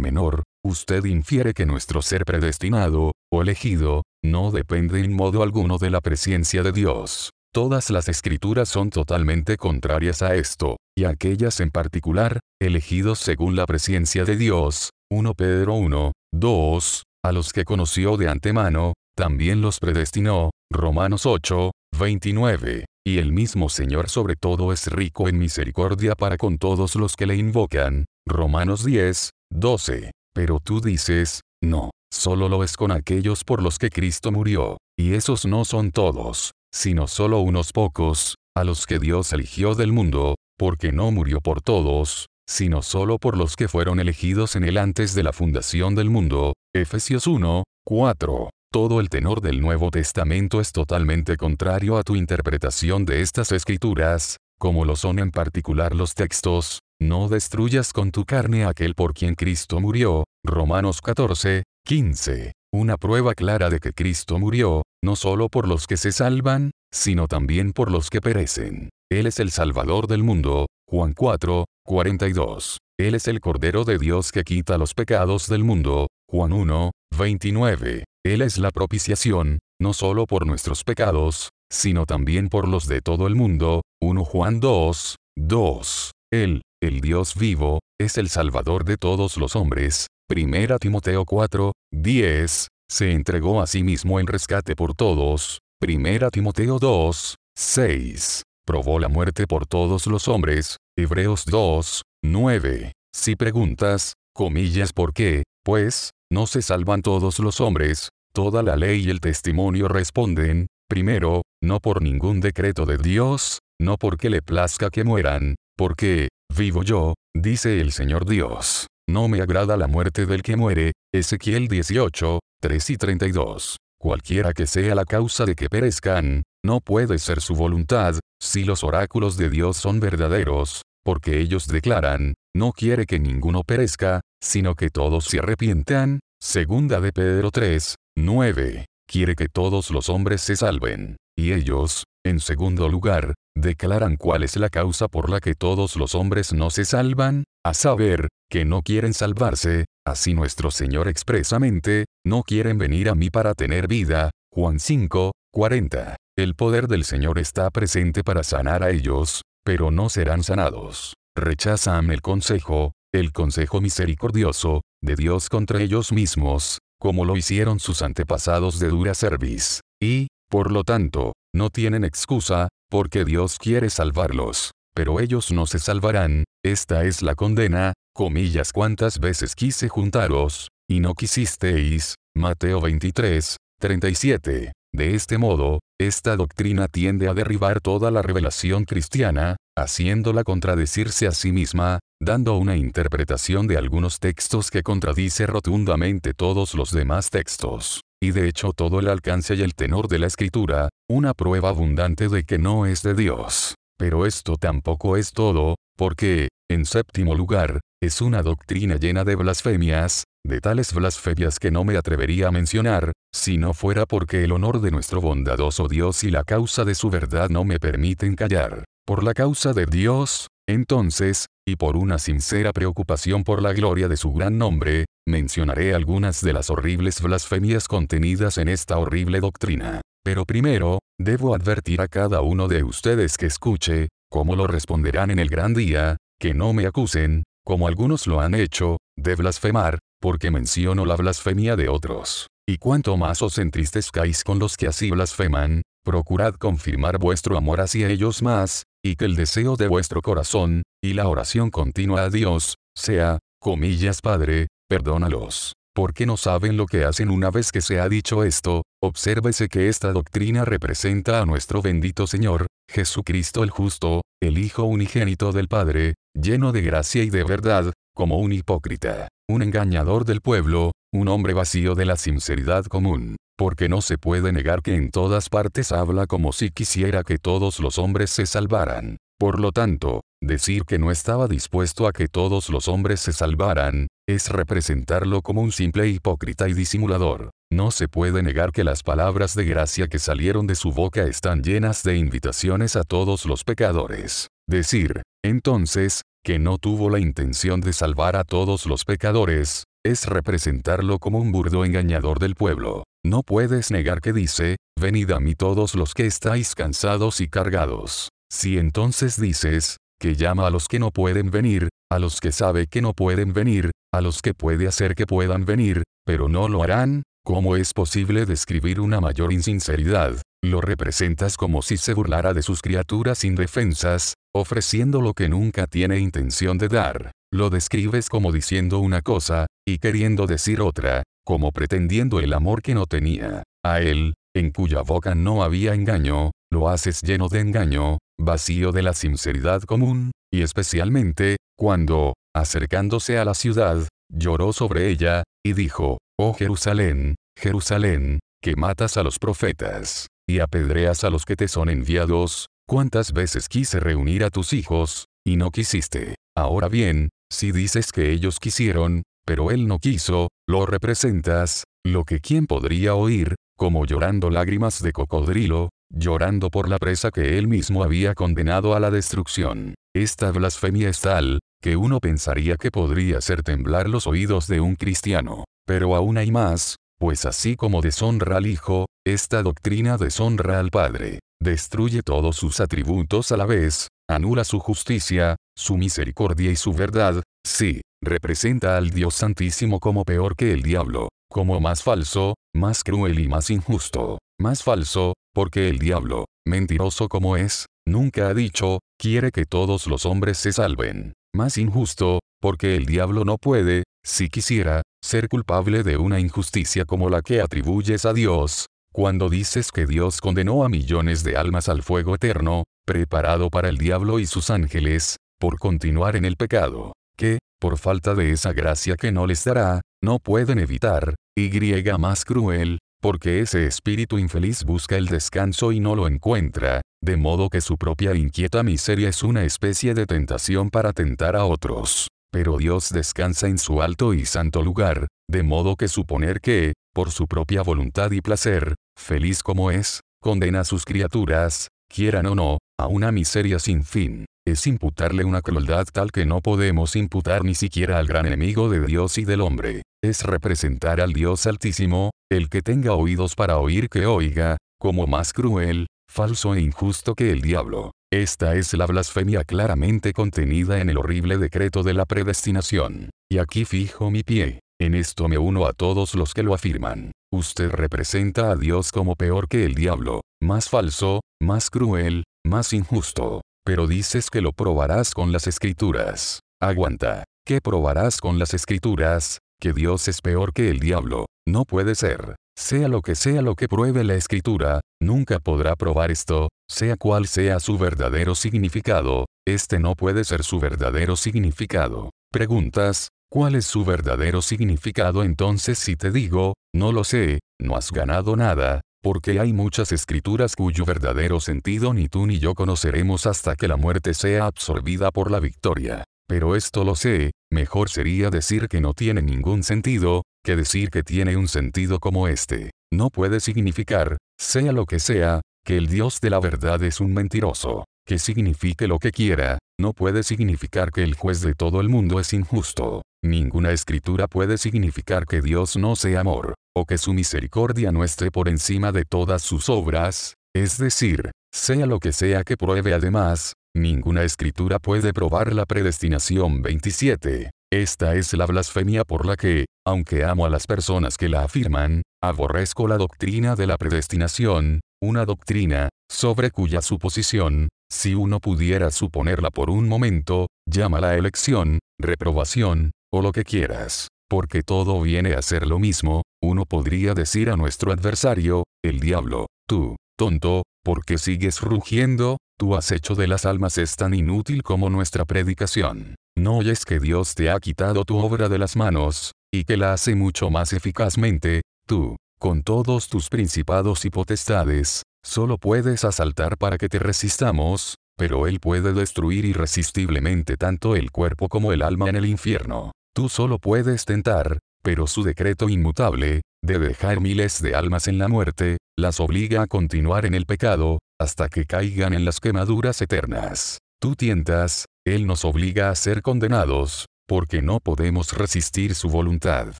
menor, 0.00 0.42
usted 0.64 1.04
infiere 1.04 1.54
que 1.54 1.66
nuestro 1.66 2.02
ser 2.02 2.24
predestinado, 2.24 3.12
o 3.32 3.42
elegido, 3.42 4.02
no 4.24 4.50
depende 4.50 5.00
en 5.00 5.14
modo 5.14 5.42
alguno 5.42 5.78
de 5.78 5.90
la 5.90 6.00
presencia 6.00 6.62
de 6.62 6.72
Dios. 6.72 7.30
Todas 7.52 7.90
las 7.90 8.08
escrituras 8.08 8.68
son 8.68 8.90
totalmente 8.90 9.56
contrarias 9.56 10.22
a 10.22 10.34
esto, 10.34 10.76
y 10.96 11.04
aquellas 11.04 11.60
en 11.60 11.70
particular, 11.70 12.40
elegidos 12.60 13.18
según 13.18 13.56
la 13.56 13.66
presencia 13.66 14.24
de 14.24 14.36
Dios, 14.36 14.90
1 15.10 15.34
Pedro 15.34 15.74
1, 15.74 16.12
2, 16.32 17.02
a 17.24 17.32
los 17.32 17.52
que 17.52 17.64
conoció 17.64 18.16
de 18.16 18.28
antemano, 18.28 18.94
también 19.16 19.60
los 19.60 19.80
predestinó, 19.80 20.50
Romanos 20.72 21.26
8, 21.26 21.72
29, 21.98 22.84
y 23.10 23.18
el 23.18 23.32
mismo 23.32 23.68
Señor 23.68 24.08
sobre 24.08 24.36
todo 24.36 24.72
es 24.72 24.86
rico 24.86 25.28
en 25.28 25.36
misericordia 25.36 26.14
para 26.14 26.36
con 26.36 26.58
todos 26.58 26.94
los 26.94 27.16
que 27.16 27.26
le 27.26 27.34
invocan, 27.34 28.04
Romanos 28.24 28.84
10, 28.84 29.30
12. 29.50 30.12
Pero 30.32 30.60
tú 30.60 30.80
dices, 30.80 31.40
no, 31.60 31.90
solo 32.12 32.48
lo 32.48 32.62
es 32.62 32.76
con 32.76 32.92
aquellos 32.92 33.42
por 33.42 33.62
los 33.62 33.78
que 33.78 33.90
Cristo 33.90 34.30
murió, 34.30 34.76
y 34.96 35.14
esos 35.14 35.44
no 35.44 35.64
son 35.64 35.90
todos, 35.90 36.52
sino 36.72 37.08
solo 37.08 37.40
unos 37.40 37.72
pocos, 37.72 38.36
a 38.56 38.62
los 38.62 38.86
que 38.86 39.00
Dios 39.00 39.32
eligió 39.32 39.74
del 39.74 39.92
mundo, 39.92 40.36
porque 40.56 40.92
no 40.92 41.10
murió 41.10 41.40
por 41.40 41.62
todos, 41.62 42.26
sino 42.48 42.80
solo 42.80 43.18
por 43.18 43.36
los 43.36 43.56
que 43.56 43.66
fueron 43.66 43.98
elegidos 43.98 44.54
en 44.54 44.62
él 44.62 44.78
antes 44.78 45.14
de 45.14 45.24
la 45.24 45.32
fundación 45.32 45.96
del 45.96 46.10
mundo. 46.10 46.52
Efesios 46.72 47.26
1, 47.26 47.64
4. 47.84 48.50
Todo 48.72 49.00
el 49.00 49.08
tenor 49.08 49.40
del 49.40 49.60
Nuevo 49.60 49.90
Testamento 49.90 50.60
es 50.60 50.70
totalmente 50.70 51.36
contrario 51.36 51.98
a 51.98 52.04
tu 52.04 52.14
interpretación 52.14 53.04
de 53.04 53.20
estas 53.20 53.50
escrituras, 53.50 54.36
como 54.60 54.84
lo 54.84 54.94
son 54.94 55.18
en 55.18 55.32
particular 55.32 55.92
los 55.92 56.14
textos, 56.14 56.78
no 57.00 57.28
destruyas 57.28 57.92
con 57.92 58.12
tu 58.12 58.24
carne 58.24 58.64
aquel 58.64 58.94
por 58.94 59.12
quien 59.12 59.34
Cristo 59.34 59.80
murió, 59.80 60.22
Romanos 60.44 61.00
14, 61.02 61.64
15. 61.84 62.52
Una 62.72 62.96
prueba 62.96 63.34
clara 63.34 63.70
de 63.70 63.80
que 63.80 63.92
Cristo 63.92 64.38
murió, 64.38 64.82
no 65.02 65.16
solo 65.16 65.48
por 65.48 65.66
los 65.66 65.88
que 65.88 65.96
se 65.96 66.12
salvan, 66.12 66.70
sino 66.92 67.26
también 67.26 67.72
por 67.72 67.90
los 67.90 68.08
que 68.08 68.20
perecen. 68.20 68.90
Él 69.10 69.26
es 69.26 69.40
el 69.40 69.50
Salvador 69.50 70.06
del 70.06 70.22
mundo, 70.22 70.66
Juan 70.88 71.14
4, 71.14 71.64
42. 71.84 72.78
Él 73.00 73.16
es 73.16 73.26
el 73.26 73.40
Cordero 73.40 73.82
de 73.82 73.98
Dios 73.98 74.30
que 74.30 74.44
quita 74.44 74.78
los 74.78 74.94
pecados 74.94 75.48
del 75.48 75.64
mundo, 75.64 76.06
Juan 76.28 76.52
1, 76.52 76.92
29. 77.16 78.04
Él 78.24 78.42
es 78.42 78.58
la 78.58 78.70
propiciación, 78.70 79.58
no 79.80 79.92
solo 79.92 80.26
por 80.26 80.46
nuestros 80.46 80.84
pecados, 80.84 81.50
sino 81.70 82.04
también 82.06 82.48
por 82.48 82.68
los 82.68 82.86
de 82.86 83.00
todo 83.00 83.26
el 83.26 83.34
mundo, 83.34 83.82
1 84.00 84.24
Juan 84.24 84.60
2, 84.60 85.16
2. 85.36 86.10
Él, 86.32 86.62
el 86.82 87.00
Dios 87.00 87.34
vivo, 87.34 87.80
es 87.98 88.18
el 88.18 88.28
Salvador 88.28 88.84
de 88.84 88.96
todos 88.96 89.36
los 89.36 89.56
hombres, 89.56 90.06
1 90.30 90.78
Timoteo 90.78 91.24
4, 91.24 91.72
10, 91.92 92.68
se 92.88 93.12
entregó 93.12 93.60
a 93.60 93.66
sí 93.66 93.82
mismo 93.82 94.20
en 94.20 94.26
rescate 94.26 94.76
por 94.76 94.94
todos, 94.94 95.60
1 95.80 96.30
Timoteo 96.30 96.78
2, 96.78 97.36
6, 97.56 98.42
probó 98.66 98.98
la 98.98 99.08
muerte 99.08 99.46
por 99.46 99.66
todos 99.66 100.06
los 100.06 100.28
hombres, 100.28 100.76
Hebreos 100.96 101.44
2, 101.46 102.02
9. 102.22 102.92
Si 103.14 103.34
preguntas, 103.34 104.14
comillas, 104.34 104.92
¿por 104.92 105.12
qué? 105.12 105.42
Pues, 105.64 106.10
no 106.32 106.46
se 106.46 106.62
salvan 106.62 107.02
todos 107.02 107.38
los 107.40 107.60
hombres, 107.60 108.10
toda 108.32 108.62
la 108.62 108.76
ley 108.76 109.04
y 109.06 109.10
el 109.10 109.20
testimonio 109.20 109.88
responden, 109.88 110.68
primero, 110.88 111.42
no 111.62 111.80
por 111.80 112.02
ningún 112.02 112.40
decreto 112.40 112.86
de 112.86 112.98
Dios, 112.98 113.58
no 113.80 113.96
porque 113.96 114.30
le 114.30 114.40
plazca 114.40 114.90
que 114.90 115.04
mueran, 115.04 115.56
porque, 115.76 116.28
vivo 116.56 116.82
yo, 116.82 117.14
dice 117.34 117.80
el 117.80 117.92
Señor 117.92 118.26
Dios. 118.26 118.86
No 119.08 119.26
me 119.26 119.40
agrada 119.40 119.76
la 119.76 119.88
muerte 119.88 120.24
del 120.26 120.42
que 120.42 120.56
muere. 120.56 120.92
Ezequiel 121.12 121.66
18, 121.66 122.38
3 122.60 122.90
y 122.90 122.96
32. 122.96 123.76
Cualquiera 124.00 124.52
que 124.52 124.66
sea 124.66 124.94
la 124.94 125.04
causa 125.04 125.44
de 125.44 125.56
que 125.56 125.68
perezcan, 125.68 126.44
no 126.64 126.80
puede 126.80 127.18
ser 127.18 127.40
su 127.40 127.54
voluntad, 127.54 128.20
si 128.40 128.64
los 128.64 128.84
oráculos 128.84 129.36
de 129.36 129.50
Dios 129.50 129.76
son 129.76 129.98
verdaderos, 129.98 130.82
porque 131.10 131.40
ellos 131.40 131.66
declaran, 131.66 132.34
no 132.54 132.70
quiere 132.70 133.04
que 133.04 133.18
ninguno 133.18 133.64
perezca, 133.64 134.20
sino 134.40 134.76
que 134.76 134.90
todos 134.90 135.24
se 135.24 135.40
arrepientan. 135.40 136.20
Segunda 136.40 137.00
de 137.00 137.12
Pedro 137.12 137.50
3, 137.50 137.96
9. 138.16 138.84
Quiere 139.08 139.34
que 139.34 139.48
todos 139.48 139.90
los 139.90 140.08
hombres 140.08 140.40
se 140.40 140.54
salven. 140.54 141.16
Y 141.36 141.52
ellos, 141.52 142.04
en 142.24 142.38
segundo 142.38 142.88
lugar, 142.88 143.34
declaran 143.56 144.18
cuál 144.18 144.44
es 144.44 144.54
la 144.56 144.68
causa 144.68 145.08
por 145.08 145.30
la 145.30 145.40
que 145.40 145.56
todos 145.56 145.96
los 145.96 146.14
hombres 146.14 146.52
no 146.52 146.70
se 146.70 146.84
salvan, 146.84 147.42
a 147.66 147.74
saber, 147.74 148.28
que 148.48 148.64
no 148.64 148.82
quieren 148.82 149.12
salvarse, 149.12 149.86
así 150.06 150.32
nuestro 150.32 150.70
Señor 150.70 151.08
expresamente, 151.08 152.04
no 152.24 152.44
quieren 152.44 152.78
venir 152.78 153.08
a 153.08 153.16
mí 153.16 153.30
para 153.30 153.54
tener 153.54 153.88
vida. 153.88 154.30
Juan 154.52 154.78
5, 154.78 155.32
40. 155.52 156.14
El 156.38 156.54
poder 156.54 156.86
del 156.86 157.02
Señor 157.02 157.40
está 157.40 157.68
presente 157.70 158.22
para 158.22 158.44
sanar 158.44 158.84
a 158.84 158.90
ellos, 158.90 159.42
pero 159.64 159.90
no 159.90 160.08
serán 160.08 160.42
sanados. 160.42 161.14
Rechazan 161.36 162.10
el 162.10 162.22
consejo, 162.22 162.92
el 163.12 163.32
consejo 163.32 163.80
misericordioso, 163.80 164.82
de 165.02 165.16
Dios 165.16 165.48
contra 165.48 165.80
ellos 165.80 166.12
mismos, 166.12 166.78
como 167.00 167.24
lo 167.24 167.36
hicieron 167.36 167.80
sus 167.80 168.02
antepasados 168.02 168.78
de 168.78 168.88
dura 168.88 169.14
cerviz. 169.14 169.80
Y, 170.02 170.28
por 170.50 170.70
lo 170.70 170.84
tanto, 170.84 171.32
no 171.54 171.70
tienen 171.70 172.04
excusa, 172.04 172.68
porque 172.90 173.24
Dios 173.24 173.58
quiere 173.58 173.90
salvarlos. 173.90 174.72
Pero 174.94 175.20
ellos 175.20 175.52
no 175.52 175.66
se 175.66 175.78
salvarán, 175.78 176.44
esta 176.64 177.04
es 177.04 177.22
la 177.22 177.34
condena, 177.34 177.92
comillas 178.14 178.72
cuántas 178.72 179.18
veces 179.20 179.54
quise 179.54 179.88
juntaros, 179.88 180.68
y 180.88 181.00
no 181.00 181.14
quisisteis. 181.14 182.16
Mateo 182.34 182.80
23, 182.80 183.56
37. 183.78 184.72
De 184.92 185.14
este 185.14 185.38
modo, 185.38 185.80
esta 186.00 186.36
doctrina 186.36 186.88
tiende 186.88 187.28
a 187.28 187.34
derribar 187.34 187.80
toda 187.80 188.10
la 188.10 188.22
revelación 188.22 188.84
cristiana, 188.84 189.56
haciéndola 189.76 190.44
contradecirse 190.44 191.26
a 191.26 191.32
sí 191.32 191.52
misma, 191.52 192.00
dando 192.20 192.56
una 192.56 192.76
interpretación 192.76 193.66
de 193.66 193.76
algunos 193.76 194.18
textos 194.18 194.70
que 194.70 194.82
contradice 194.82 195.46
rotundamente 195.46 196.34
todos 196.34 196.74
los 196.74 196.90
demás 196.90 197.30
textos 197.30 198.02
y 198.22 198.32
de 198.32 198.48
hecho 198.48 198.72
todo 198.72 199.00
el 199.00 199.08
alcance 199.08 199.54
y 199.54 199.62
el 199.62 199.74
tenor 199.74 200.06
de 200.08 200.18
la 200.18 200.26
escritura, 200.26 200.90
una 201.08 201.32
prueba 201.32 201.70
abundante 201.70 202.28
de 202.28 202.44
que 202.44 202.58
no 202.58 202.84
es 202.84 203.02
de 203.02 203.14
Dios. 203.14 203.74
Pero 203.98 204.26
esto 204.26 204.56
tampoco 204.56 205.16
es 205.16 205.32
todo, 205.32 205.76
porque, 205.96 206.48
en 206.70 206.84
séptimo 206.84 207.34
lugar, 207.34 207.80
es 208.00 208.20
una 208.20 208.42
doctrina 208.42 208.94
llena 208.94 209.24
de 209.24 209.34
blasfemias, 209.34 210.22
de 210.46 210.60
tales 210.60 210.94
blasfemias 210.94 211.58
que 211.58 211.72
no 211.72 211.84
me 211.84 211.96
atrevería 211.96 212.46
a 212.46 212.52
mencionar, 212.52 213.12
si 213.34 213.58
no 213.58 213.74
fuera 213.74 214.06
porque 214.06 214.44
el 214.44 214.52
honor 214.52 214.80
de 214.80 214.92
nuestro 214.92 215.20
bondadoso 215.20 215.88
Dios 215.88 216.22
y 216.22 216.30
la 216.30 216.44
causa 216.44 216.84
de 216.84 216.94
su 216.94 217.10
verdad 217.10 217.50
no 217.50 217.64
me 217.64 217.80
permiten 217.80 218.36
callar. 218.36 218.84
Por 219.04 219.24
la 219.24 219.34
causa 219.34 219.72
de 219.72 219.86
Dios, 219.86 220.46
entonces, 220.68 221.46
y 221.66 221.74
por 221.74 221.96
una 221.96 222.20
sincera 222.20 222.72
preocupación 222.72 223.42
por 223.42 223.62
la 223.62 223.72
gloria 223.72 224.06
de 224.06 224.16
su 224.16 224.32
gran 224.32 224.56
nombre, 224.56 225.06
mencionaré 225.26 225.92
algunas 225.92 226.40
de 226.40 226.52
las 226.52 226.70
horribles 226.70 227.20
blasfemias 227.20 227.88
contenidas 227.88 228.58
en 228.58 228.68
esta 228.68 228.96
horrible 228.96 229.40
doctrina. 229.40 230.02
Pero 230.22 230.44
primero, 230.44 231.00
debo 231.18 231.56
advertir 231.56 232.00
a 232.00 232.06
cada 232.06 232.42
uno 232.42 232.68
de 232.68 232.84
ustedes 232.84 233.36
que 233.36 233.46
escuche, 233.46 234.06
cómo 234.30 234.54
lo 234.54 234.68
responderán 234.68 235.32
en 235.32 235.40
el 235.40 235.48
gran 235.48 235.74
día, 235.74 236.16
que 236.40 236.54
no 236.54 236.72
me 236.72 236.86
acusen, 236.86 237.44
como 237.64 237.86
algunos 237.86 238.26
lo 238.26 238.40
han 238.40 238.54
hecho, 238.54 238.96
de 239.16 239.34
blasfemar, 239.34 239.98
porque 240.20 240.50
menciono 240.50 241.04
la 241.04 241.14
blasfemia 241.14 241.76
de 241.76 241.90
otros. 241.90 242.46
Y 242.66 242.78
cuanto 242.78 243.16
más 243.18 243.42
os 243.42 243.58
entristezcáis 243.58 244.42
con 244.42 244.58
los 244.58 244.76
que 244.76 244.86
así 244.86 245.10
blasfeman, 245.10 245.82
procurad 246.02 246.54
confirmar 246.54 247.18
vuestro 247.18 247.58
amor 247.58 247.82
hacia 247.82 248.08
ellos 248.08 248.42
más, 248.42 248.84
y 249.04 249.16
que 249.16 249.26
el 249.26 249.36
deseo 249.36 249.76
de 249.76 249.88
vuestro 249.88 250.22
corazón, 250.22 250.82
y 251.04 251.12
la 251.12 251.28
oración 251.28 251.70
continua 251.70 252.22
a 252.22 252.30
Dios, 252.30 252.76
sea, 252.96 253.38
comillas 253.60 254.22
Padre, 254.22 254.68
perdónalos. 254.88 255.74
Porque 255.94 256.24
no 256.24 256.36
saben 256.38 256.76
lo 256.76 256.86
que 256.86 257.04
hacen 257.04 257.30
una 257.30 257.50
vez 257.50 257.70
que 257.72 257.82
se 257.82 258.00
ha 258.00 258.08
dicho 258.08 258.44
esto, 258.44 258.82
obsérvese 259.02 259.68
que 259.68 259.88
esta 259.88 260.12
doctrina 260.12 260.64
representa 260.64 261.42
a 261.42 261.46
nuestro 261.46 261.82
bendito 261.82 262.26
Señor, 262.26 262.66
Jesucristo 262.88 263.62
el 263.62 263.70
justo, 263.70 264.22
el 264.40 264.56
Hijo 264.56 264.84
unigénito 264.84 265.52
del 265.52 265.68
Padre, 265.68 266.14
lleno 266.34 266.72
de 266.72 266.82
gracia 266.82 267.22
y 267.22 267.30
de 267.30 267.44
verdad, 267.44 267.92
como 268.14 268.38
un 268.38 268.52
hipócrita, 268.52 269.28
un 269.48 269.62
engañador 269.62 270.24
del 270.24 270.40
pueblo, 270.40 270.92
un 271.12 271.28
hombre 271.28 271.54
vacío 271.54 271.94
de 271.94 272.04
la 272.04 272.16
sinceridad 272.16 272.84
común, 272.84 273.36
porque 273.56 273.88
no 273.88 274.00
se 274.00 274.18
puede 274.18 274.52
negar 274.52 274.82
que 274.82 274.94
en 274.94 275.10
todas 275.10 275.48
partes 275.48 275.92
habla 275.92 276.26
como 276.26 276.52
si 276.52 276.70
quisiera 276.70 277.24
que 277.24 277.38
todos 277.38 277.80
los 277.80 277.98
hombres 277.98 278.30
se 278.30 278.46
salvaran. 278.46 279.16
Por 279.38 279.58
lo 279.58 279.72
tanto, 279.72 280.20
decir 280.42 280.84
que 280.84 280.98
no 280.98 281.10
estaba 281.10 281.48
dispuesto 281.48 282.06
a 282.06 282.12
que 282.12 282.28
todos 282.28 282.68
los 282.68 282.88
hombres 282.88 283.20
se 283.20 283.32
salvaran, 283.32 284.06
es 284.28 284.50
representarlo 284.50 285.40
como 285.40 285.62
un 285.62 285.72
simple 285.72 286.08
hipócrita 286.08 286.68
y 286.68 286.74
disimulador. 286.74 287.50
No 287.72 287.90
se 287.90 288.06
puede 288.06 288.42
negar 288.42 288.72
que 288.72 288.84
las 288.84 289.02
palabras 289.02 289.54
de 289.54 289.64
gracia 289.64 290.08
que 290.08 290.18
salieron 290.18 290.66
de 290.66 290.74
su 290.74 290.92
boca 290.92 291.22
están 291.22 291.62
llenas 291.62 292.02
de 292.02 292.16
invitaciones 292.16 292.96
a 292.96 293.04
todos 293.04 293.46
los 293.46 293.64
pecadores. 293.64 294.48
Decir, 294.70 295.22
entonces, 295.44 296.22
que 296.44 296.60
no 296.60 296.78
tuvo 296.78 297.10
la 297.10 297.18
intención 297.18 297.80
de 297.80 297.92
salvar 297.92 298.36
a 298.36 298.44
todos 298.44 298.86
los 298.86 299.04
pecadores, 299.04 299.82
es 300.06 300.26
representarlo 300.26 301.18
como 301.18 301.40
un 301.40 301.50
burdo 301.50 301.84
engañador 301.84 302.38
del 302.38 302.54
pueblo. 302.54 303.02
No 303.26 303.42
puedes 303.42 303.90
negar 303.90 304.20
que 304.20 304.32
dice, 304.32 304.76
venid 304.96 305.32
a 305.32 305.40
mí 305.40 305.56
todos 305.56 305.96
los 305.96 306.14
que 306.14 306.26
estáis 306.26 306.76
cansados 306.76 307.40
y 307.40 307.48
cargados. 307.48 308.28
Si 308.48 308.78
entonces 308.78 309.40
dices, 309.40 309.96
que 310.20 310.36
llama 310.36 310.68
a 310.68 310.70
los 310.70 310.86
que 310.86 311.00
no 311.00 311.10
pueden 311.10 311.50
venir, 311.50 311.88
a 312.08 312.20
los 312.20 312.40
que 312.40 312.52
sabe 312.52 312.86
que 312.86 313.02
no 313.02 313.12
pueden 313.12 313.52
venir, 313.52 313.90
a 314.14 314.20
los 314.20 314.40
que 314.40 314.54
puede 314.54 314.86
hacer 314.86 315.16
que 315.16 315.26
puedan 315.26 315.64
venir, 315.64 316.04
pero 316.24 316.48
no 316.48 316.68
lo 316.68 316.84
harán, 316.84 317.24
¿cómo 317.44 317.74
es 317.74 317.92
posible 317.92 318.46
describir 318.46 319.00
una 319.00 319.20
mayor 319.20 319.52
insinceridad? 319.52 320.40
Lo 320.62 320.82
representas 320.82 321.56
como 321.56 321.80
si 321.80 321.96
se 321.96 322.12
burlara 322.12 322.52
de 322.52 322.62
sus 322.62 322.82
criaturas 322.82 323.44
indefensas, 323.44 324.34
ofreciendo 324.54 325.22
lo 325.22 325.32
que 325.32 325.48
nunca 325.48 325.86
tiene 325.86 326.18
intención 326.18 326.76
de 326.76 326.88
dar. 326.88 327.32
Lo 327.50 327.70
describes 327.70 328.28
como 328.28 328.52
diciendo 328.52 328.98
una 328.98 329.22
cosa, 329.22 329.66
y 329.86 329.98
queriendo 329.98 330.46
decir 330.46 330.82
otra, 330.82 331.22
como 331.46 331.72
pretendiendo 331.72 332.40
el 332.40 332.52
amor 332.52 332.82
que 332.82 332.94
no 332.94 333.06
tenía. 333.06 333.62
A 333.82 334.00
él, 334.00 334.34
en 334.54 334.70
cuya 334.70 335.00
boca 335.00 335.34
no 335.34 335.62
había 335.62 335.94
engaño, 335.94 336.50
lo 336.70 336.90
haces 336.90 337.22
lleno 337.22 337.48
de 337.48 337.60
engaño, 337.60 338.18
vacío 338.38 338.92
de 338.92 339.02
la 339.02 339.14
sinceridad 339.14 339.82
común, 339.82 340.30
y 340.52 340.60
especialmente, 340.60 341.56
cuando, 341.76 342.34
acercándose 342.54 343.38
a 343.38 343.46
la 343.46 343.54
ciudad, 343.54 344.06
lloró 344.30 344.74
sobre 344.74 345.08
ella, 345.08 345.42
y 345.64 345.72
dijo, 345.72 346.18
Oh 346.38 346.52
Jerusalén, 346.52 347.36
Jerusalén, 347.58 348.40
que 348.62 348.76
matas 348.76 349.16
a 349.16 349.22
los 349.22 349.38
profetas, 349.38 350.26
y 350.50 350.60
apedreas 350.60 351.24
a 351.24 351.30
los 351.30 351.44
que 351.44 351.56
te 351.56 351.68
son 351.68 351.88
enviados, 351.88 352.66
cuántas 352.86 353.32
veces 353.32 353.68
quise 353.68 354.00
reunir 354.00 354.44
a 354.44 354.50
tus 354.50 354.72
hijos, 354.72 355.26
y 355.46 355.56
no 355.56 355.70
quisiste. 355.70 356.34
Ahora 356.56 356.88
bien, 356.88 357.30
si 357.50 357.72
dices 357.72 358.12
que 358.12 358.32
ellos 358.32 358.58
quisieron, 358.58 359.22
pero 359.46 359.70
él 359.70 359.86
no 359.86 359.98
quiso, 359.98 360.48
lo 360.68 360.86
representas, 360.86 361.84
lo 362.04 362.24
que 362.24 362.40
quien 362.40 362.66
podría 362.66 363.14
oír, 363.14 363.54
como 363.76 364.04
llorando 364.06 364.50
lágrimas 364.50 365.02
de 365.02 365.12
cocodrilo, 365.12 365.88
llorando 366.12 366.70
por 366.70 366.88
la 366.88 366.98
presa 366.98 367.30
que 367.30 367.56
él 367.58 367.68
mismo 367.68 368.02
había 368.02 368.34
condenado 368.34 368.94
a 368.94 369.00
la 369.00 369.10
destrucción. 369.10 369.94
Esta 370.14 370.50
blasfemia 370.50 371.08
es 371.08 371.20
tal, 371.20 371.60
que 371.80 371.96
uno 371.96 372.20
pensaría 372.20 372.76
que 372.76 372.90
podría 372.90 373.38
hacer 373.38 373.62
temblar 373.62 374.08
los 374.08 374.26
oídos 374.26 374.66
de 374.66 374.80
un 374.80 374.96
cristiano. 374.96 375.64
Pero 375.86 376.14
aún 376.14 376.36
hay 376.36 376.50
más, 376.50 376.96
pues 377.20 377.44
así 377.44 377.76
como 377.76 378.00
deshonra 378.00 378.56
al 378.56 378.66
Hijo, 378.66 379.04
esta 379.26 379.62
doctrina 379.62 380.16
deshonra 380.16 380.80
al 380.80 380.90
Padre, 380.90 381.40
destruye 381.62 382.22
todos 382.22 382.56
sus 382.56 382.80
atributos 382.80 383.52
a 383.52 383.58
la 383.58 383.66
vez, 383.66 384.08
anula 384.28 384.64
su 384.64 384.80
justicia, 384.80 385.56
su 385.76 385.98
misericordia 385.98 386.70
y 386.70 386.76
su 386.76 386.94
verdad, 386.94 387.42
sí, 387.64 388.00
representa 388.24 388.96
al 388.96 389.10
Dios 389.10 389.34
Santísimo 389.34 390.00
como 390.00 390.24
peor 390.24 390.56
que 390.56 390.72
el 390.72 390.82
diablo, 390.82 391.28
como 391.50 391.78
más 391.78 392.02
falso, 392.02 392.54
más 392.74 393.04
cruel 393.04 393.38
y 393.38 393.48
más 393.48 393.68
injusto. 393.68 394.38
Más 394.58 394.82
falso, 394.82 395.34
porque 395.54 395.90
el 395.90 395.98
diablo, 395.98 396.46
mentiroso 396.66 397.28
como 397.28 397.56
es, 397.56 397.84
nunca 398.06 398.48
ha 398.48 398.54
dicho, 398.54 399.00
quiere 399.18 399.50
que 399.50 399.66
todos 399.66 400.06
los 400.06 400.24
hombres 400.24 400.56
se 400.56 400.72
salven. 400.72 401.34
Más 401.54 401.76
injusto, 401.76 402.38
porque 402.62 402.96
el 402.96 403.04
diablo 403.04 403.44
no 403.44 403.58
puede, 403.58 404.04
si 404.24 404.48
quisiera, 404.48 405.02
ser 405.22 405.48
culpable 405.48 406.02
de 406.02 406.16
una 406.16 406.40
injusticia 406.40 407.04
como 407.04 407.30
la 407.30 407.42
que 407.42 407.60
atribuyes 407.60 408.24
a 408.24 408.32
Dios, 408.32 408.86
cuando 409.12 409.48
dices 409.48 409.90
que 409.92 410.06
Dios 410.06 410.40
condenó 410.40 410.84
a 410.84 410.88
millones 410.88 411.42
de 411.42 411.56
almas 411.56 411.88
al 411.88 412.02
fuego 412.02 412.34
eterno, 412.34 412.84
preparado 413.06 413.70
para 413.70 413.88
el 413.88 413.98
diablo 413.98 414.38
y 414.38 414.46
sus 414.46 414.70
ángeles, 414.70 415.36
por 415.58 415.78
continuar 415.78 416.36
en 416.36 416.44
el 416.44 416.56
pecado, 416.56 417.12
que, 417.36 417.58
por 417.80 417.98
falta 417.98 418.34
de 418.34 418.52
esa 418.52 418.72
gracia 418.72 419.16
que 419.16 419.32
no 419.32 419.46
les 419.46 419.64
dará, 419.64 420.00
no 420.22 420.38
pueden 420.38 420.78
evitar, 420.78 421.34
y 421.56 421.70
más 422.18 422.44
cruel, 422.44 422.98
porque 423.20 423.60
ese 423.60 423.86
espíritu 423.86 424.38
infeliz 424.38 424.84
busca 424.84 425.16
el 425.16 425.26
descanso 425.26 425.92
y 425.92 426.00
no 426.00 426.14
lo 426.14 426.26
encuentra, 426.26 427.02
de 427.22 427.36
modo 427.36 427.68
que 427.68 427.80
su 427.80 427.98
propia 427.98 428.34
inquieta 428.34 428.82
miseria 428.82 429.28
es 429.28 429.42
una 429.42 429.64
especie 429.64 430.14
de 430.14 430.26
tentación 430.26 430.90
para 430.90 431.12
tentar 431.12 431.56
a 431.56 431.64
otros. 431.64 432.28
Pero 432.52 432.78
Dios 432.78 433.10
descansa 433.10 433.68
en 433.68 433.78
su 433.78 434.02
alto 434.02 434.34
y 434.34 434.44
santo 434.44 434.82
lugar, 434.82 435.28
de 435.48 435.62
modo 435.62 435.96
que 435.96 436.08
suponer 436.08 436.60
que, 436.60 436.94
por 437.14 437.30
su 437.30 437.46
propia 437.46 437.82
voluntad 437.82 438.30
y 438.32 438.40
placer, 438.40 438.94
feliz 439.18 439.62
como 439.62 439.90
es, 439.90 440.20
condena 440.42 440.80
a 440.80 440.84
sus 440.84 441.04
criaturas, 441.04 441.88
quieran 442.12 442.46
o 442.46 442.54
no, 442.54 442.78
a 442.98 443.06
una 443.06 443.32
miseria 443.32 443.78
sin 443.78 444.04
fin 444.04 444.46
es 444.70 444.86
imputarle 444.86 445.44
una 445.44 445.62
crueldad 445.62 446.06
tal 446.12 446.30
que 446.30 446.46
no 446.46 446.60
podemos 446.60 447.16
imputar 447.16 447.64
ni 447.64 447.74
siquiera 447.74 448.18
al 448.18 448.26
gran 448.26 448.46
enemigo 448.46 448.88
de 448.88 449.04
Dios 449.04 449.38
y 449.38 449.44
del 449.44 449.60
hombre. 449.60 450.02
Es 450.22 450.44
representar 450.44 451.20
al 451.20 451.32
Dios 451.32 451.66
Altísimo, 451.66 452.30
el 452.50 452.68
que 452.68 452.82
tenga 452.82 453.14
oídos 453.14 453.54
para 453.54 453.78
oír 453.78 454.08
que 454.08 454.26
oiga, 454.26 454.76
como 454.98 455.26
más 455.26 455.52
cruel, 455.52 456.06
falso 456.30 456.74
e 456.74 456.80
injusto 456.80 457.34
que 457.34 457.50
el 457.50 457.60
diablo. 457.60 458.12
Esta 458.32 458.76
es 458.76 458.94
la 458.94 459.06
blasfemia 459.06 459.64
claramente 459.64 460.32
contenida 460.32 461.00
en 461.00 461.10
el 461.10 461.18
horrible 461.18 461.58
decreto 461.58 462.02
de 462.02 462.14
la 462.14 462.24
predestinación. 462.24 463.30
Y 463.50 463.58
aquí 463.58 463.84
fijo 463.84 464.30
mi 464.30 464.42
pie. 464.42 464.80
En 465.00 465.14
esto 465.14 465.48
me 465.48 465.58
uno 465.58 465.86
a 465.86 465.92
todos 465.92 466.34
los 466.34 466.54
que 466.54 466.62
lo 466.62 466.72
afirman. 466.74 467.32
Usted 467.52 467.90
representa 467.90 468.70
a 468.70 468.76
Dios 468.76 469.10
como 469.10 469.34
peor 469.34 469.66
que 469.66 469.84
el 469.84 469.94
diablo, 469.94 470.42
más 470.62 470.88
falso, 470.88 471.40
más 471.60 471.90
cruel, 471.90 472.44
más 472.64 472.92
injusto. 472.92 473.62
Pero 473.84 474.06
dices 474.06 474.50
que 474.50 474.60
lo 474.60 474.72
probarás 474.72 475.34
con 475.34 475.50
las 475.50 475.66
escrituras. 475.66 476.60
Aguanta. 476.80 477.44
¿Qué 477.66 477.80
probarás 477.80 478.40
con 478.40 478.58
las 478.58 478.72
escrituras? 478.74 479.58
Que 479.80 479.92
Dios 479.92 480.28
es 480.28 480.40
peor 480.42 480.72
que 480.72 480.90
el 480.90 481.00
diablo. 481.00 481.46
No 481.66 481.84
puede 481.84 482.14
ser. 482.14 482.56
Sea 482.80 483.08
lo 483.08 483.20
que 483.20 483.34
sea 483.34 483.60
lo 483.60 483.76
que 483.76 483.88
pruebe 483.88 484.24
la 484.24 484.36
escritura, 484.36 485.02
nunca 485.20 485.60
podrá 485.60 485.96
probar 485.96 486.30
esto, 486.30 486.70
sea 486.88 487.16
cual 487.18 487.46
sea 487.46 487.78
su 487.78 487.98
verdadero 487.98 488.54
significado, 488.54 489.44
este 489.68 490.00
no 490.00 490.14
puede 490.14 490.44
ser 490.44 490.64
su 490.64 490.80
verdadero 490.80 491.36
significado. 491.36 492.30
Preguntas, 492.50 493.28
¿cuál 493.50 493.74
es 493.74 493.84
su 493.84 494.06
verdadero 494.06 494.62
significado 494.62 495.44
entonces 495.44 495.98
si 495.98 496.16
te 496.16 496.30
digo, 496.32 496.72
no 496.94 497.12
lo 497.12 497.22
sé, 497.22 497.60
no 497.78 497.96
has 497.96 498.10
ganado 498.12 498.56
nada, 498.56 499.02
porque 499.22 499.60
hay 499.60 499.74
muchas 499.74 500.10
escrituras 500.10 500.74
cuyo 500.74 501.04
verdadero 501.04 501.60
sentido 501.60 502.14
ni 502.14 502.28
tú 502.28 502.46
ni 502.46 502.60
yo 502.60 502.74
conoceremos 502.74 503.44
hasta 503.44 503.76
que 503.76 503.88
la 503.88 503.98
muerte 503.98 504.32
sea 504.32 504.64
absorbida 504.64 505.30
por 505.30 505.50
la 505.50 505.60
victoria. 505.60 506.24
Pero 506.48 506.74
esto 506.74 507.04
lo 507.04 507.14
sé, 507.14 507.52
mejor 507.70 508.08
sería 508.08 508.48
decir 508.48 508.88
que 508.88 509.02
no 509.02 509.12
tiene 509.12 509.42
ningún 509.42 509.84
sentido, 509.84 510.42
que 510.64 510.76
decir 510.76 511.10
que 511.10 511.22
tiene 511.22 511.56
un 511.56 511.68
sentido 511.68 512.18
como 512.18 512.48
este. 512.48 512.90
No 513.12 513.30
puede 513.30 513.60
significar, 513.60 514.36
sea 514.58 514.92
lo 514.92 515.06
que 515.06 515.18
sea, 515.18 515.60
que 515.84 515.96
el 515.96 516.06
Dios 516.06 516.40
de 516.40 516.50
la 516.50 516.60
verdad 516.60 517.02
es 517.02 517.20
un 517.20 517.32
mentiroso. 517.32 518.04
Que 518.26 518.38
signifique 518.38 519.08
lo 519.08 519.18
que 519.18 519.32
quiera, 519.32 519.78
no 519.98 520.12
puede 520.12 520.42
significar 520.42 521.10
que 521.10 521.24
el 521.24 521.34
juez 521.34 521.62
de 521.62 521.74
todo 521.74 522.00
el 522.00 522.08
mundo 522.08 522.38
es 522.38 522.52
injusto. 522.52 523.22
Ninguna 523.42 523.90
escritura 523.92 524.46
puede 524.46 524.76
significar 524.76 525.46
que 525.46 525.62
Dios 525.62 525.96
no 525.96 526.14
sea 526.14 526.40
amor 526.40 526.74
o 526.94 527.06
que 527.06 527.18
su 527.18 527.32
misericordia 527.32 528.12
no 528.12 528.24
esté 528.24 528.50
por 528.50 528.68
encima 528.68 529.12
de 529.12 529.24
todas 529.24 529.62
sus 529.62 529.88
obras, 529.88 530.54
es 530.74 530.98
decir, 530.98 531.50
sea 531.72 532.06
lo 532.06 532.18
que 532.18 532.32
sea 532.32 532.64
que 532.64 532.76
pruebe 532.76 533.14
además, 533.14 533.74
ninguna 533.96 534.42
escritura 534.42 534.98
puede 534.98 535.32
probar 535.32 535.72
la 535.72 535.86
predestinación 535.86 536.82
27. 536.82 537.70
Esta 537.92 538.34
es 538.34 538.52
la 538.54 538.66
blasfemia 538.66 539.24
por 539.24 539.46
la 539.46 539.56
que, 539.56 539.86
aunque 540.06 540.44
amo 540.44 540.64
a 540.64 540.70
las 540.70 540.86
personas 540.86 541.36
que 541.36 541.48
la 541.48 541.64
afirman, 541.64 542.22
aborrezco 542.42 543.08
la 543.08 543.16
doctrina 543.16 543.74
de 543.74 543.86
la 543.86 543.98
predestinación, 543.98 545.00
una 545.20 545.44
doctrina, 545.44 546.08
sobre 546.30 546.70
cuya 546.70 547.02
suposición, 547.02 547.88
si 548.10 548.34
uno 548.34 548.60
pudiera 548.60 549.10
suponerla 549.10 549.70
por 549.70 549.90
un 549.90 550.08
momento, 550.08 550.68
llama 550.88 551.20
la 551.20 551.34
elección, 551.34 551.98
reprobación, 552.20 553.10
o 553.32 553.42
lo 553.42 553.52
que 553.52 553.64
quieras 553.64 554.28
porque 554.50 554.82
todo 554.82 555.22
viene 555.22 555.54
a 555.54 555.62
ser 555.62 555.86
lo 555.86 556.00
mismo, 556.00 556.42
uno 556.60 556.84
podría 556.84 557.34
decir 557.34 557.70
a 557.70 557.76
nuestro 557.76 558.12
adversario, 558.12 558.82
el 559.02 559.20
diablo, 559.20 559.66
tú, 559.88 560.16
tonto, 560.36 560.82
¿por 561.04 561.24
qué 561.24 561.38
sigues 561.38 561.80
rugiendo? 561.80 562.56
Tu 562.76 562.96
acecho 562.96 563.36
de 563.36 563.46
las 563.46 563.64
almas 563.64 563.96
es 563.96 564.16
tan 564.16 564.34
inútil 564.34 564.82
como 564.82 565.08
nuestra 565.08 565.44
predicación. 565.44 566.34
¿No 566.56 566.78
oyes 566.78 567.04
que 567.04 567.20
Dios 567.20 567.54
te 567.54 567.70
ha 567.70 567.78
quitado 567.80 568.24
tu 568.24 568.38
obra 568.38 568.68
de 568.68 568.78
las 568.78 568.96
manos, 568.96 569.52
y 569.72 569.84
que 569.84 569.96
la 569.96 570.12
hace 570.12 570.34
mucho 570.34 570.70
más 570.70 570.92
eficazmente? 570.92 571.82
Tú, 572.06 572.36
con 572.58 572.82
todos 572.82 573.28
tus 573.28 573.48
principados 573.48 574.24
y 574.24 574.30
potestades, 574.30 575.22
solo 575.44 575.78
puedes 575.78 576.24
asaltar 576.24 576.76
para 576.76 576.98
que 576.98 577.08
te 577.08 577.18
resistamos, 577.18 578.16
pero 578.36 578.66
él 578.66 578.80
puede 578.80 579.12
destruir 579.12 579.64
irresistiblemente 579.64 580.76
tanto 580.76 581.16
el 581.16 581.30
cuerpo 581.30 581.68
como 581.68 581.92
el 581.92 582.02
alma 582.02 582.28
en 582.28 582.36
el 582.36 582.46
infierno. 582.46 583.12
Tú 583.34 583.48
solo 583.48 583.78
puedes 583.78 584.24
tentar, 584.24 584.78
pero 585.02 585.26
su 585.26 585.42
decreto 585.42 585.88
inmutable, 585.88 586.62
de 586.82 586.98
dejar 586.98 587.40
miles 587.40 587.80
de 587.80 587.94
almas 587.94 588.28
en 588.28 588.38
la 588.38 588.48
muerte, 588.48 588.96
las 589.16 589.40
obliga 589.40 589.82
a 589.82 589.86
continuar 589.86 590.46
en 590.46 590.54
el 590.54 590.66
pecado, 590.66 591.18
hasta 591.38 591.68
que 591.68 591.84
caigan 591.86 592.32
en 592.32 592.44
las 592.44 592.60
quemaduras 592.60 593.20
eternas. 593.22 593.98
Tú 594.20 594.34
tientas, 594.36 595.06
Él 595.26 595.46
nos 595.46 595.64
obliga 595.64 596.10
a 596.10 596.14
ser 596.14 596.42
condenados, 596.42 597.26
porque 597.46 597.82
no 597.82 598.00
podemos 598.00 598.52
resistir 598.52 599.14
su 599.14 599.28
voluntad. 599.28 599.94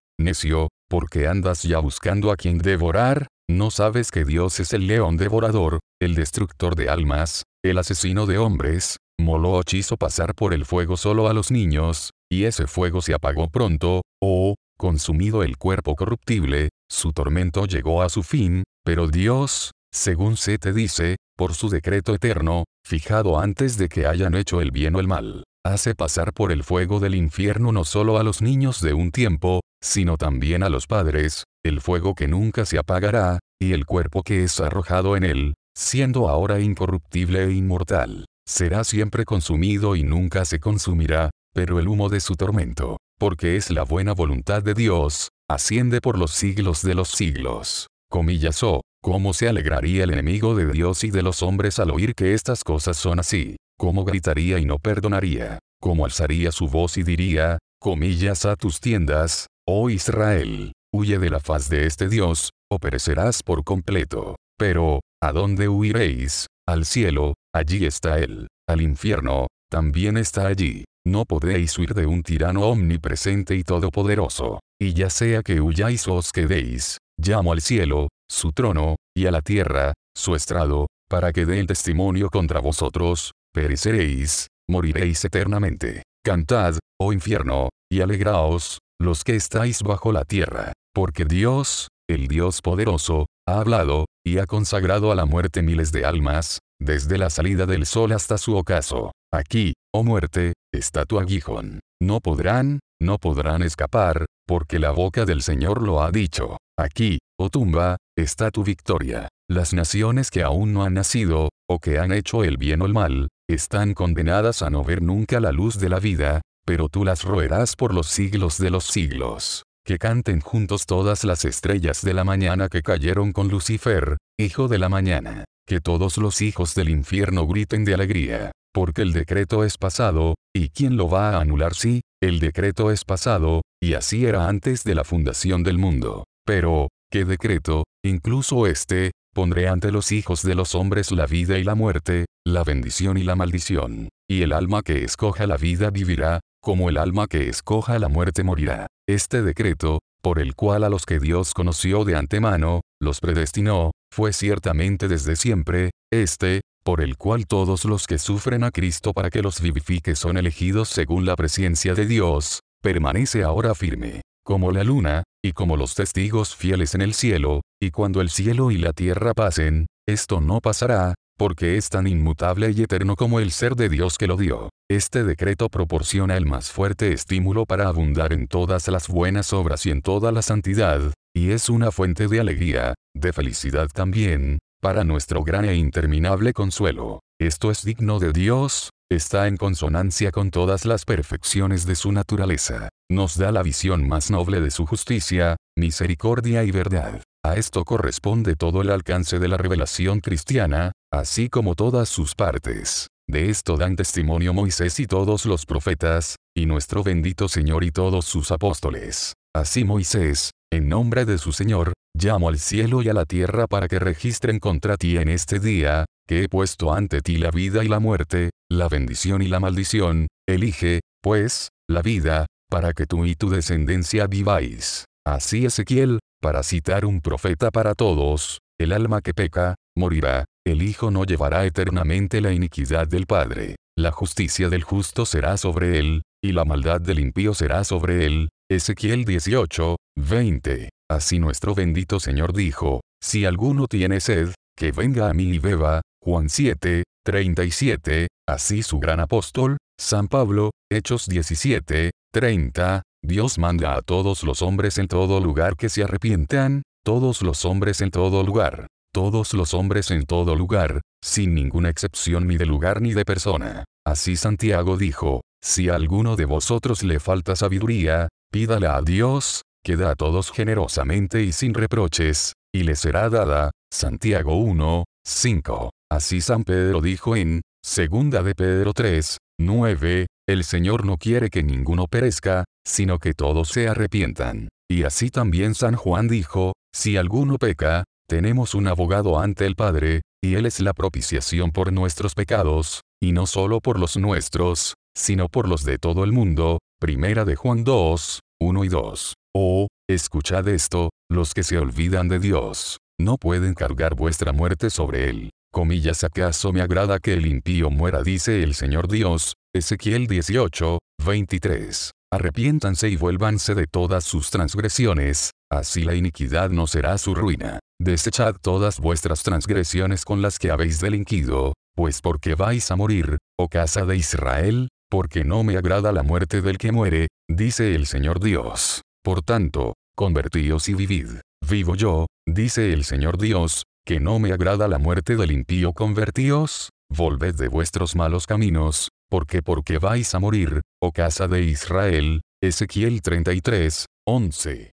Necio, 0.19 0.69
porque 0.89 1.27
andas 1.27 1.63
ya 1.63 1.79
buscando 1.79 2.31
a 2.31 2.37
quien 2.37 2.59
devorar, 2.59 3.29
no 3.51 3.71
sabes 3.71 4.11
que 4.11 4.25
Dios 4.25 4.61
es 4.61 4.73
el 4.73 4.87
león 4.87 5.17
devorador, 5.17 5.81
el 6.01 6.15
destructor 6.15 6.77
de 6.77 6.89
almas, 6.89 7.43
el 7.65 7.79
asesino 7.79 8.27
de 8.27 8.39
hombres, 8.39 8.97
Moloch 9.21 9.65
quiso 9.65 9.97
pasar 9.97 10.35
por 10.35 10.55
el 10.55 10.65
fuego 10.65 10.97
solo 10.97 11.29
a 11.29 11.35
los 11.35 11.51
niños, 11.51 12.11
y 12.31 12.45
ese 12.45 12.67
fuego 12.67 13.03
se 13.03 13.15
apagó 13.15 13.49
pronto, 13.49 14.03
oh, 14.23 14.55
consumido 14.79 15.43
el 15.43 15.59
cuerpo 15.59 15.95
corruptible, 15.95 16.71
su 16.91 17.13
tormento 17.13 17.67
llegó 17.67 18.03
a 18.03 18.09
su 18.09 18.23
fin, 18.23 18.63
pero 18.85 19.09
Dios, 19.09 19.73
según 19.93 20.37
se 20.37 20.59
te 20.59 20.73
dice, 20.73 21.17
por 21.37 21.55
su 21.55 21.69
decreto 21.69 22.15
eterno, 22.15 22.65
fijado 22.87 23.39
antes 23.41 23.77
de 23.77 23.89
que 23.89 24.07
hayan 24.07 24.35
hecho 24.35 24.61
el 24.61 24.71
bien 24.71 24.95
o 24.97 25.01
el 25.01 25.09
mal, 25.09 25.45
hace 25.65 25.95
pasar 25.95 26.33
por 26.33 26.53
el 26.53 26.65
fuego 26.65 27.01
del 27.01 27.15
infierno 27.15 27.73
no 27.73 27.85
solo 27.85 28.19
a 28.19 28.23
los 28.23 28.43
niños 28.43 28.81
de 28.81 28.95
un 28.95 29.11
tiempo, 29.11 29.61
sino 29.83 30.17
también 30.17 30.63
a 30.63 30.69
los 30.69 30.87
padres, 30.87 31.45
el 31.65 31.81
fuego 31.81 32.15
que 32.15 32.29
nunca 32.29 32.65
se 32.65 32.79
apagará, 32.79 33.39
y 33.61 33.73
el 33.73 33.87
cuerpo 33.87 34.23
que 34.23 34.45
es 34.45 34.61
arrojado 34.61 35.17
en 35.17 35.25
él, 35.25 35.55
siendo 35.77 36.29
ahora 36.29 36.61
incorruptible 36.61 37.45
e 37.45 37.53
inmortal, 37.53 38.27
será 38.47 38.85
siempre 38.85 39.25
consumido 39.25 39.97
y 39.97 40.03
nunca 40.03 40.45
se 40.45 40.61
consumirá, 40.61 41.31
pero 41.55 41.79
el 41.79 41.89
humo 41.89 42.09
de 42.09 42.21
su 42.21 42.37
tormento, 42.37 42.97
porque 43.19 43.57
es 43.57 43.71
la 43.71 43.85
buena 43.85 44.13
voluntad 44.13 44.63
de 44.63 44.75
Dios, 44.75 45.29
asciende 45.49 46.01
por 46.01 46.19
los 46.19 46.31
siglos 46.33 46.83
de 46.83 46.95
los 46.95 47.09
siglos. 47.09 47.90
Comillas 48.11 48.65
oh, 48.65 48.81
¿cómo 49.01 49.33
se 49.33 49.49
alegraría 49.49 50.03
el 50.03 50.11
enemigo 50.11 50.57
de 50.57 50.67
Dios 50.67 51.05
y 51.05 51.13
de 51.13 51.23
los 51.23 51.45
hombres 51.45 51.79
al 51.79 51.93
oír 51.93 52.17
que 52.17 52.35
estas 52.35 52.65
cosas 52.65 52.97
son 52.97 53.21
así? 53.21 53.55
¿Cómo 53.79 54.05
gritaría 54.05 54.59
y 54.59 54.65
no 54.65 54.81
perdonaría? 54.81 55.61
¿Cómo 55.81 56.05
alzaría 56.05 56.51
su 56.51 56.67
voz 56.67 56.99
y 56.99 57.05
diría, 57.05 57.59
comillas 57.81 58.47
a 58.47 58.57
tus 58.57 58.81
tiendas, 58.81 59.47
oh 59.65 59.91
Israel, 59.91 60.73
huye 60.93 61.21
de 61.21 61.31
la 61.31 61.39
faz 61.39 61.69
de 61.69 61.87
este 61.87 62.09
Dios, 62.09 62.51
o 62.69 62.81
perecerás 62.81 63.45
por 63.45 63.63
completo? 63.63 64.35
Pero, 64.59 64.99
¿a 65.23 65.31
dónde 65.31 65.69
huiréis? 65.69 66.47
Al 66.69 66.87
cielo, 66.87 67.35
allí 67.55 67.87
está 67.87 68.19
Él, 68.19 68.49
al 68.69 68.81
infierno, 68.81 69.47
también 69.71 70.17
está 70.17 70.49
allí. 70.49 70.85
No 71.07 71.27
podéis 71.27 71.79
huir 71.79 71.95
de 71.95 72.07
un 72.07 72.25
tirano 72.25 72.63
omnipresente 72.63 73.55
y 73.55 73.63
todopoderoso. 73.63 74.59
Y 74.83 74.95
ya 74.95 75.11
sea 75.11 75.43
que 75.43 75.61
huyáis 75.61 76.09
o 76.09 76.15
os 76.15 76.33
quedéis, 76.33 76.99
llamo 77.21 77.53
al 77.53 77.61
cielo, 77.61 78.09
su 78.31 78.53
trono, 78.53 78.97
y 79.17 79.27
a 79.27 79.31
la 79.31 79.43
tierra, 79.43 79.93
su 80.17 80.35
estrado, 80.35 80.87
para 81.09 81.33
que 81.33 81.47
dé 81.47 81.61
el 81.61 81.67
testimonio 81.67 82.31
contra 82.31 82.61
vosotros, 82.61 83.33
pereceréis, 83.53 84.49
moriréis 84.69 85.25
eternamente. 85.25 86.03
Cantad, 86.25 86.79
oh 87.01 87.13
infierno, 87.13 87.71
y 87.91 88.01
alegraos, 88.01 88.79
los 89.01 89.25
que 89.25 89.35
estáis 89.35 89.83
bajo 89.83 90.13
la 90.13 90.25
tierra, 90.25 90.73
porque 90.95 91.25
Dios, 91.25 91.89
el 92.09 92.29
Dios 92.29 92.61
poderoso, 92.63 93.27
ha 93.49 93.61
hablado, 93.61 94.07
y 94.25 94.39
ha 94.39 94.47
consagrado 94.47 95.11
a 95.11 95.15
la 95.15 95.25
muerte 95.25 95.63
miles 95.63 95.93
de 95.93 96.05
almas, 96.05 96.59
desde 96.81 97.19
la 97.19 97.31
salida 97.31 97.67
del 97.67 97.87
sol 97.87 98.13
hasta 98.13 98.39
su 98.39 98.57
ocaso. 98.57 99.13
Aquí, 99.33 99.75
oh 99.93 100.05
muerte, 100.05 100.53
está 100.73 101.05
tu 101.05 101.19
aguijón. 101.19 101.81
No 102.03 102.21
podrán, 102.21 102.81
no 103.01 103.19
podrán 103.19 103.63
escapar, 103.63 104.27
porque 104.47 104.79
la 104.79 104.91
boca 104.91 105.25
del 105.25 105.43
Señor 105.43 105.83
lo 105.83 106.03
ha 106.03 106.11
dicho. 106.11 106.57
Aquí, 106.81 107.19
oh 107.39 107.51
tumba, 107.51 107.99
está 108.17 108.51
tu 108.51 108.65
victoria. 108.65 109.29
Las 109.51 109.75
naciones 109.75 110.31
que 110.31 110.43
aún 110.43 110.73
no 110.73 110.83
han 110.83 110.95
nacido, 110.95 111.51
o 111.69 111.79
que 111.79 111.99
han 111.99 112.11
hecho 112.11 112.43
el 112.43 112.57
bien 112.57 112.81
o 112.81 112.87
el 112.87 112.95
mal, 112.95 113.29
están 113.51 113.93
condenadas 113.93 114.63
a 114.63 114.71
no 114.71 114.83
ver 114.83 115.03
nunca 115.03 115.41
la 115.41 115.53
luz 115.53 115.79
de 115.79 115.91
la 115.91 116.01
vida, 116.01 116.41
pero 116.65 116.89
tú 116.89 117.05
las 117.05 117.23
roerás 117.23 117.77
por 117.77 117.93
los 117.93 118.07
siglos 118.07 118.57
de 118.57 118.71
los 118.71 118.85
siglos. 118.85 119.65
Que 119.85 119.99
canten 119.99 120.41
juntos 120.41 120.87
todas 120.87 121.25
las 121.25 121.45
estrellas 121.45 122.01
de 122.01 122.15
la 122.15 122.25
mañana 122.25 122.71
que 122.71 122.81
cayeron 122.81 123.33
con 123.33 123.49
Lucifer, 123.49 124.17
hijo 124.39 124.67
de 124.67 124.79
la 124.79 124.89
mañana. 124.89 125.45
Que 125.67 125.83
todos 125.83 126.17
los 126.17 126.41
hijos 126.41 126.75
del 126.75 126.89
infierno 126.89 127.47
griten 127.47 127.85
de 127.85 127.93
alegría. 127.93 128.53
Porque 128.73 129.03
el 129.03 129.13
decreto 129.13 129.65
es 129.65 129.77
pasado, 129.77 130.35
¿y 130.57 130.71
quién 130.71 130.97
lo 130.97 131.11
va 131.11 131.37
a 131.37 131.41
anular 131.43 131.75
si? 131.75 132.01
el 132.23 132.39
decreto 132.39 132.91
es 132.91 133.05
pasado, 133.05 133.63
y 133.83 133.95
así 133.95 134.27
era 134.27 134.47
antes 134.47 134.85
de 134.85 134.95
la 134.95 135.05
fundación 135.05 135.63
del 135.63 135.79
mundo. 135.79 136.25
Pero, 136.51 136.89
¿qué 137.13 137.25
decreto? 137.25 137.85
Incluso 138.05 138.67
este, 138.67 139.13
pondré 139.33 139.69
ante 139.69 139.93
los 139.93 140.11
hijos 140.11 140.43
de 140.43 140.57
los 140.57 140.75
hombres 140.75 141.13
la 141.13 141.27
vida 141.27 141.59
y 141.59 141.63
la 141.63 141.77
muerte, 141.77 142.25
la 142.45 142.65
bendición 142.65 143.19
y 143.19 143.23
la 143.23 143.37
maldición. 143.37 144.09
Y 144.29 144.43
el 144.43 144.53
alma 144.53 144.83
que 144.83 145.05
escoja 145.05 145.47
la 145.47 145.57
vida 145.57 145.91
vivirá, 145.91 146.41
como 146.61 146.89
el 146.89 146.97
alma 146.97 147.29
que 147.29 147.49
escoja 147.49 148.01
la 148.01 148.09
muerte 148.09 148.43
morirá. 148.43 148.89
Este 149.09 149.43
decreto, 149.43 150.01
por 150.23 150.41
el 150.41 150.57
cual 150.57 150.83
a 150.83 150.89
los 150.89 151.07
que 151.07 151.21
Dios 151.21 151.55
conoció 151.55 152.05
de 152.05 152.17
antemano, 152.17 152.81
los 153.01 153.21
predestinó, 153.21 153.93
fue 154.13 154.33
ciertamente 154.33 155.07
desde 155.07 155.37
siempre, 155.37 155.93
este, 156.13 156.63
por 156.83 157.01
el 157.01 157.17
cual 157.17 157.47
todos 157.47 157.85
los 157.85 158.09
que 158.09 158.19
sufren 158.19 158.65
a 158.65 158.73
Cristo 158.73 159.13
para 159.13 159.31
que 159.31 159.43
los 159.43 159.61
vivifique 159.61 160.17
son 160.17 160.37
elegidos 160.37 160.89
según 160.89 161.27
la 161.27 161.37
presencia 161.37 161.95
de 161.95 162.07
Dios, 162.07 162.59
permanece 162.83 163.45
ahora 163.45 163.73
firme, 163.77 164.23
como 164.51 164.73
la 164.73 164.83
luna, 164.83 165.23
y 165.45 165.53
como 165.53 165.77
los 165.77 165.95
testigos 165.95 166.57
fieles 166.57 166.97
en 166.97 167.03
el 167.03 167.15
cielo, 167.15 167.61
y 167.81 167.93
cuando 167.93 168.21
el 168.21 168.31
cielo 168.31 168.73
y 168.73 168.79
la 168.79 168.93
tierra 168.93 169.33
pasen, 169.33 169.87
esto 170.09 170.41
no 170.41 170.59
pasará, 170.59 171.15
porque 171.39 171.77
es 171.77 171.89
tan 171.89 172.09
inmutable 172.09 172.73
y 172.73 172.83
eterno 172.83 173.15
como 173.15 173.39
el 173.39 173.53
ser 173.53 173.77
de 173.77 173.89
Dios 173.89 174.19
que 174.19 174.27
lo 174.27 174.37
dio. 174.37 174.69
Este 174.91 175.23
decreto 175.23 175.69
proporciona 175.69 176.37
el 176.37 176.47
más 176.47 176.73
fuerte 176.73 177.13
estímulo 177.13 177.65
para 177.65 177.87
abundar 177.87 178.33
en 178.33 178.49
todas 178.49 178.89
las 178.89 179.07
buenas 179.07 179.53
obras 179.53 179.87
y 179.87 179.93
en 179.93 180.03
toda 180.03 180.33
la 180.33 180.43
santidad, 180.43 181.15
y 181.33 181.53
es 181.53 181.69
una 181.69 181.93
fuente 181.93 182.27
de 182.27 182.41
alegría, 182.41 182.95
de 183.15 183.33
felicidad 183.33 183.87
también, 183.95 184.59
para 184.81 185.05
nuestro 185.05 185.45
gran 185.45 185.65
e 185.65 185.75
interminable 185.75 186.53
consuelo. 186.53 187.21
Esto 187.39 187.71
es 187.71 187.85
digno 187.85 188.19
de 188.19 188.33
Dios, 188.33 188.91
está 189.11 189.47
en 189.47 189.57
consonancia 189.57 190.31
con 190.31 190.51
todas 190.51 190.85
las 190.85 191.05
perfecciones 191.05 191.87
de 191.87 191.95
su 191.95 192.13
naturaleza, 192.13 192.89
nos 193.11 193.37
da 193.37 193.53
la 193.53 193.63
visión 193.63 194.09
más 194.09 194.31
noble 194.31 194.61
de 194.61 194.71
su 194.71 194.87
justicia, 194.87 195.57
misericordia 195.77 196.65
y 196.65 196.71
verdad. 196.71 197.23
A 197.45 197.57
esto 197.57 197.85
corresponde 197.85 198.57
todo 198.57 198.83
el 198.83 198.91
alcance 198.91 199.39
de 199.39 199.49
la 199.49 199.57
revelación 199.57 200.21
cristiana, 200.21 200.93
así 201.11 201.49
como 201.49 201.75
todas 201.75 202.09
sus 202.09 202.35
partes. 202.35 203.09
De 203.29 203.49
esto 203.49 203.77
dan 203.77 203.97
testimonio 203.97 204.53
Moisés 204.53 204.99
y 205.01 205.07
todos 205.07 205.47
los 205.47 205.65
profetas, 205.65 206.37
y 206.55 206.67
nuestro 206.67 207.03
bendito 207.03 207.49
Señor 207.49 207.85
y 207.85 207.93
todos 207.93 208.25
sus 208.25 208.51
apóstoles. 208.51 209.35
Así 209.55 209.85
Moisés, 209.85 210.51
en 210.73 210.89
nombre 210.89 211.25
de 211.25 211.39
su 211.39 211.53
Señor, 211.53 211.93
llamo 212.15 212.49
al 212.49 212.59
cielo 212.59 213.03
y 213.03 213.09
a 213.09 213.15
la 213.15 213.25
tierra 213.25 213.67
para 213.67 213.89
que 213.89 213.99
registren 213.99 214.59
contra 214.59 214.97
ti 214.97 215.17
en 215.17 215.29
este 215.29 215.59
día, 215.59 216.05
que 216.29 216.45
he 216.45 216.49
puesto 216.49 216.93
ante 216.93 217.23
ti 217.23 217.39
la 217.39 217.51
vida 217.51 217.85
y 217.85 217.89
la 217.89 217.99
muerte, 217.99 218.51
la 218.71 218.89
bendición 218.89 219.43
y 219.43 219.49
la 219.49 219.61
maldición, 219.61 220.29
elige, 220.49 221.01
pues, 221.23 221.71
la 221.89 222.03
vida, 222.03 222.47
para 222.71 222.93
que 222.93 223.07
tú 223.07 223.27
y 223.27 223.35
tu 223.35 223.51
descendencia 223.51 224.27
viváis. 224.29 225.05
Así 225.27 225.67
Ezequiel, 225.67 226.21
para 226.41 226.63
citar 226.63 227.05
un 227.05 227.21
profeta 227.21 227.71
para 227.71 227.95
todos, 227.95 228.59
el 228.79 228.93
alma 228.93 229.21
que 229.23 229.35
peca, 229.35 229.75
morirá, 229.97 230.45
el 230.65 230.83
Hijo 230.83 231.11
no 231.11 231.25
llevará 231.25 231.67
eternamente 231.67 232.41
la 232.41 232.53
iniquidad 232.53 233.09
del 233.09 233.27
Padre, 233.27 233.75
la 233.99 234.13
justicia 234.13 234.69
del 234.69 234.85
justo 234.85 235.27
será 235.27 235.57
sobre 235.57 235.99
él, 235.99 236.23
y 236.43 236.53
la 236.53 236.65
maldad 236.65 237.01
del 237.01 237.19
impío 237.19 237.55
será 237.55 237.83
sobre 237.85 238.25
él. 238.25 238.49
Ezequiel 238.71 239.25
18, 239.25 239.97
20. 240.17 240.91
Así 241.11 241.41
nuestro 241.41 241.75
bendito 241.75 242.21
Señor 242.21 242.53
dijo, 242.53 243.01
si 243.21 243.45
alguno 243.45 243.89
tiene 243.89 244.21
sed, 244.21 244.51
que 244.79 244.93
venga 244.93 245.29
a 245.29 245.35
mí 245.35 245.43
y 245.43 245.59
beba. 245.59 246.03
Juan 246.23 246.49
7, 246.49 247.03
37. 247.25 248.29
Así 248.49 248.85
su 248.85 249.01
gran 249.01 249.19
apóstol, 249.19 249.77
San 249.99 250.29
Pablo, 250.29 250.71
Hechos 250.89 251.27
17, 251.27 252.13
30. 252.33 253.03
Dios 253.25 253.59
manda 253.59 253.97
a 253.97 254.03
todos 254.03 254.45
los 254.45 254.63
hombres 254.63 254.99
en 254.99 255.09
todo 255.09 255.41
lugar 255.41 255.75
que 255.75 255.89
se 255.89 256.05
arrepientan, 256.05 256.83
todos 257.05 257.43
los 257.43 257.65
hombres 257.65 258.01
en 258.01 258.13
todo 258.13 258.45
lugar, 258.45 258.87
todos 259.13 259.53
los 259.53 259.75
hombres 259.75 260.13
en 260.13 260.27
todo 260.27 260.55
lugar, 260.55 261.01
sin 261.25 261.57
ninguna 261.57 261.89
excepción 261.89 262.47
ni 262.47 262.57
de 262.57 262.67
lugar 262.67 263.03
ni 263.03 263.15
de 263.15 263.25
persona. 263.25 263.85
Así 264.07 264.37
Santiago 264.37 264.97
dijo, 264.97 265.41
si 265.61 265.89
a 265.89 265.97
alguno 265.97 266.37
de 266.37 266.45
vosotros 266.45 267.03
le 267.03 267.19
falta 267.19 267.57
sabiduría, 267.57 268.29
pídala 268.51 268.97
a 268.97 269.03
Dios, 269.03 269.63
que 269.85 269.97
da 269.97 270.11
a 270.11 270.15
todos 270.15 270.51
generosamente 270.51 271.43
y 271.43 271.53
sin 271.53 271.75
reproches, 271.75 272.55
y 272.75 272.83
le 272.83 272.97
será 272.97 273.31
dada. 273.31 273.71
Santiago 273.93 274.57
1, 274.57 275.05
5. 275.27 275.91
Así 276.11 276.41
San 276.41 276.65
Pedro 276.65 277.01
dijo 277.01 277.37
en 277.37 277.63
Segunda 277.85 278.43
de 278.43 278.55
Pedro 278.55 278.93
3, 278.93 279.39
9, 279.61 280.27
el 280.49 280.65
Señor 280.65 281.05
no 281.05 281.17
quiere 281.17 281.49
que 281.49 281.63
ninguno 281.63 282.07
perezca, 282.07 282.65
sino 282.87 283.19
que 283.19 283.35
todos 283.35 283.69
se 283.69 283.89
arrepientan. 283.89 284.69
Y 284.91 285.05
así 285.05 285.31
también 285.31 285.75
San 285.75 285.95
Juan 285.95 286.29
dijo, 286.29 286.73
si 286.93 287.17
alguno 287.17 287.57
peca, 287.59 288.05
tenemos 288.29 288.75
un 288.75 288.89
abogado 288.89 289.39
ante 289.39 289.67
el 289.67 289.77
Padre, 289.77 290.23
y 290.43 290.55
Él 290.55 290.67
es 290.67 290.81
la 290.81 290.93
propiciación 290.93 291.71
por 291.71 291.93
nuestros 291.93 292.35
pecados, 292.35 293.03
y 293.23 293.33
no 293.33 293.47
solo 293.47 293.81
por 293.81 293.99
los 293.99 294.17
nuestros, 294.17 294.95
sino 295.17 295.49
por 295.49 295.69
los 295.69 295.85
de 295.85 295.99
todo 295.99 296.25
el 296.25 296.33
mundo. 296.33 296.79
Primera 297.01 297.47
de 297.47 297.57
Juan 297.57 297.83
2, 297.83 298.41
1 298.61 298.85
y 298.85 298.89
2. 298.89 299.35
Oh, 299.57 299.87
escuchad 300.07 300.69
esto, 300.69 301.09
los 301.31 301.55
que 301.55 301.63
se 301.63 301.79
olvidan 301.79 302.29
de 302.29 302.39
Dios, 302.39 302.99
no 303.19 303.39
pueden 303.39 303.73
cargar 303.73 304.15
vuestra 304.15 304.53
muerte 304.53 304.91
sobre 304.91 305.31
Él. 305.31 305.49
Comillas 305.73 306.25
acaso 306.25 306.75
me 306.75 306.83
agrada 306.83 307.19
que 307.19 307.33
el 307.33 307.47
impío 307.47 307.89
muera 307.89 308.23
dice 308.23 308.63
el 308.63 308.75
Señor 308.75 309.09
Dios, 309.09 309.55
Ezequiel 309.75 310.27
18, 310.27 310.99
23. 311.25 312.11
Arrepiéntanse 312.31 313.09
y 313.09 313.17
vuélvanse 313.17 313.75
de 313.75 313.87
todas 313.87 314.25
sus 314.25 314.51
transgresiones, 314.51 315.53
así 315.73 316.03
la 316.03 316.15
iniquidad 316.15 316.69
no 316.69 316.87
será 316.87 317.17
su 317.17 317.35
ruina. 317.35 317.79
Desechad 317.99 318.57
todas 318.61 319.01
vuestras 319.01 319.43
transgresiones 319.43 320.27
con 320.27 320.43
las 320.43 320.59
que 320.59 320.71
habéis 320.71 321.01
delinquido, 321.01 321.73
pues 321.97 322.21
porque 322.21 322.55
vais 322.55 322.91
a 322.91 322.97
morir, 322.97 323.39
oh 323.59 323.69
casa 323.69 324.05
de 324.05 324.17
Israel, 324.17 324.89
porque 325.11 325.45
no 325.45 325.65
me 325.65 325.77
agrada 325.77 326.13
la 326.13 326.23
muerte 326.23 326.63
del 326.63 326.79
que 326.79 326.93
muere, 326.93 327.29
dice 327.49 327.95
el 327.95 328.07
Señor 328.07 328.41
Dios. 328.41 329.03
Por 329.23 329.43
tanto, 329.43 329.95
convertíos 330.15 330.89
y 330.89 330.95
vivid. 330.95 331.41
Vivo 331.69 331.97
yo, 331.97 332.27
dice 332.47 332.93
el 332.93 333.05
Señor 333.05 333.37
Dios, 333.37 333.83
que 334.07 334.21
no 334.21 334.39
me 334.39 334.53
agrada 334.53 334.89
la 334.89 334.99
muerte 334.99 335.37
del 335.37 335.51
impío 335.51 335.93
convertíos, 335.93 336.91
volved 337.11 337.55
de 337.57 337.69
vuestros 337.69 338.17
malos 338.17 338.47
caminos, 338.47 339.09
porque 339.29 339.63
porque 339.63 339.99
vais 339.99 340.35
a 340.35 340.39
morir, 340.39 340.81
oh 341.03 341.13
casa 341.13 341.49
de 341.49 341.63
Israel. 341.63 342.41
Ezequiel 342.63 343.23
33, 343.23 344.07
11. 344.27 344.91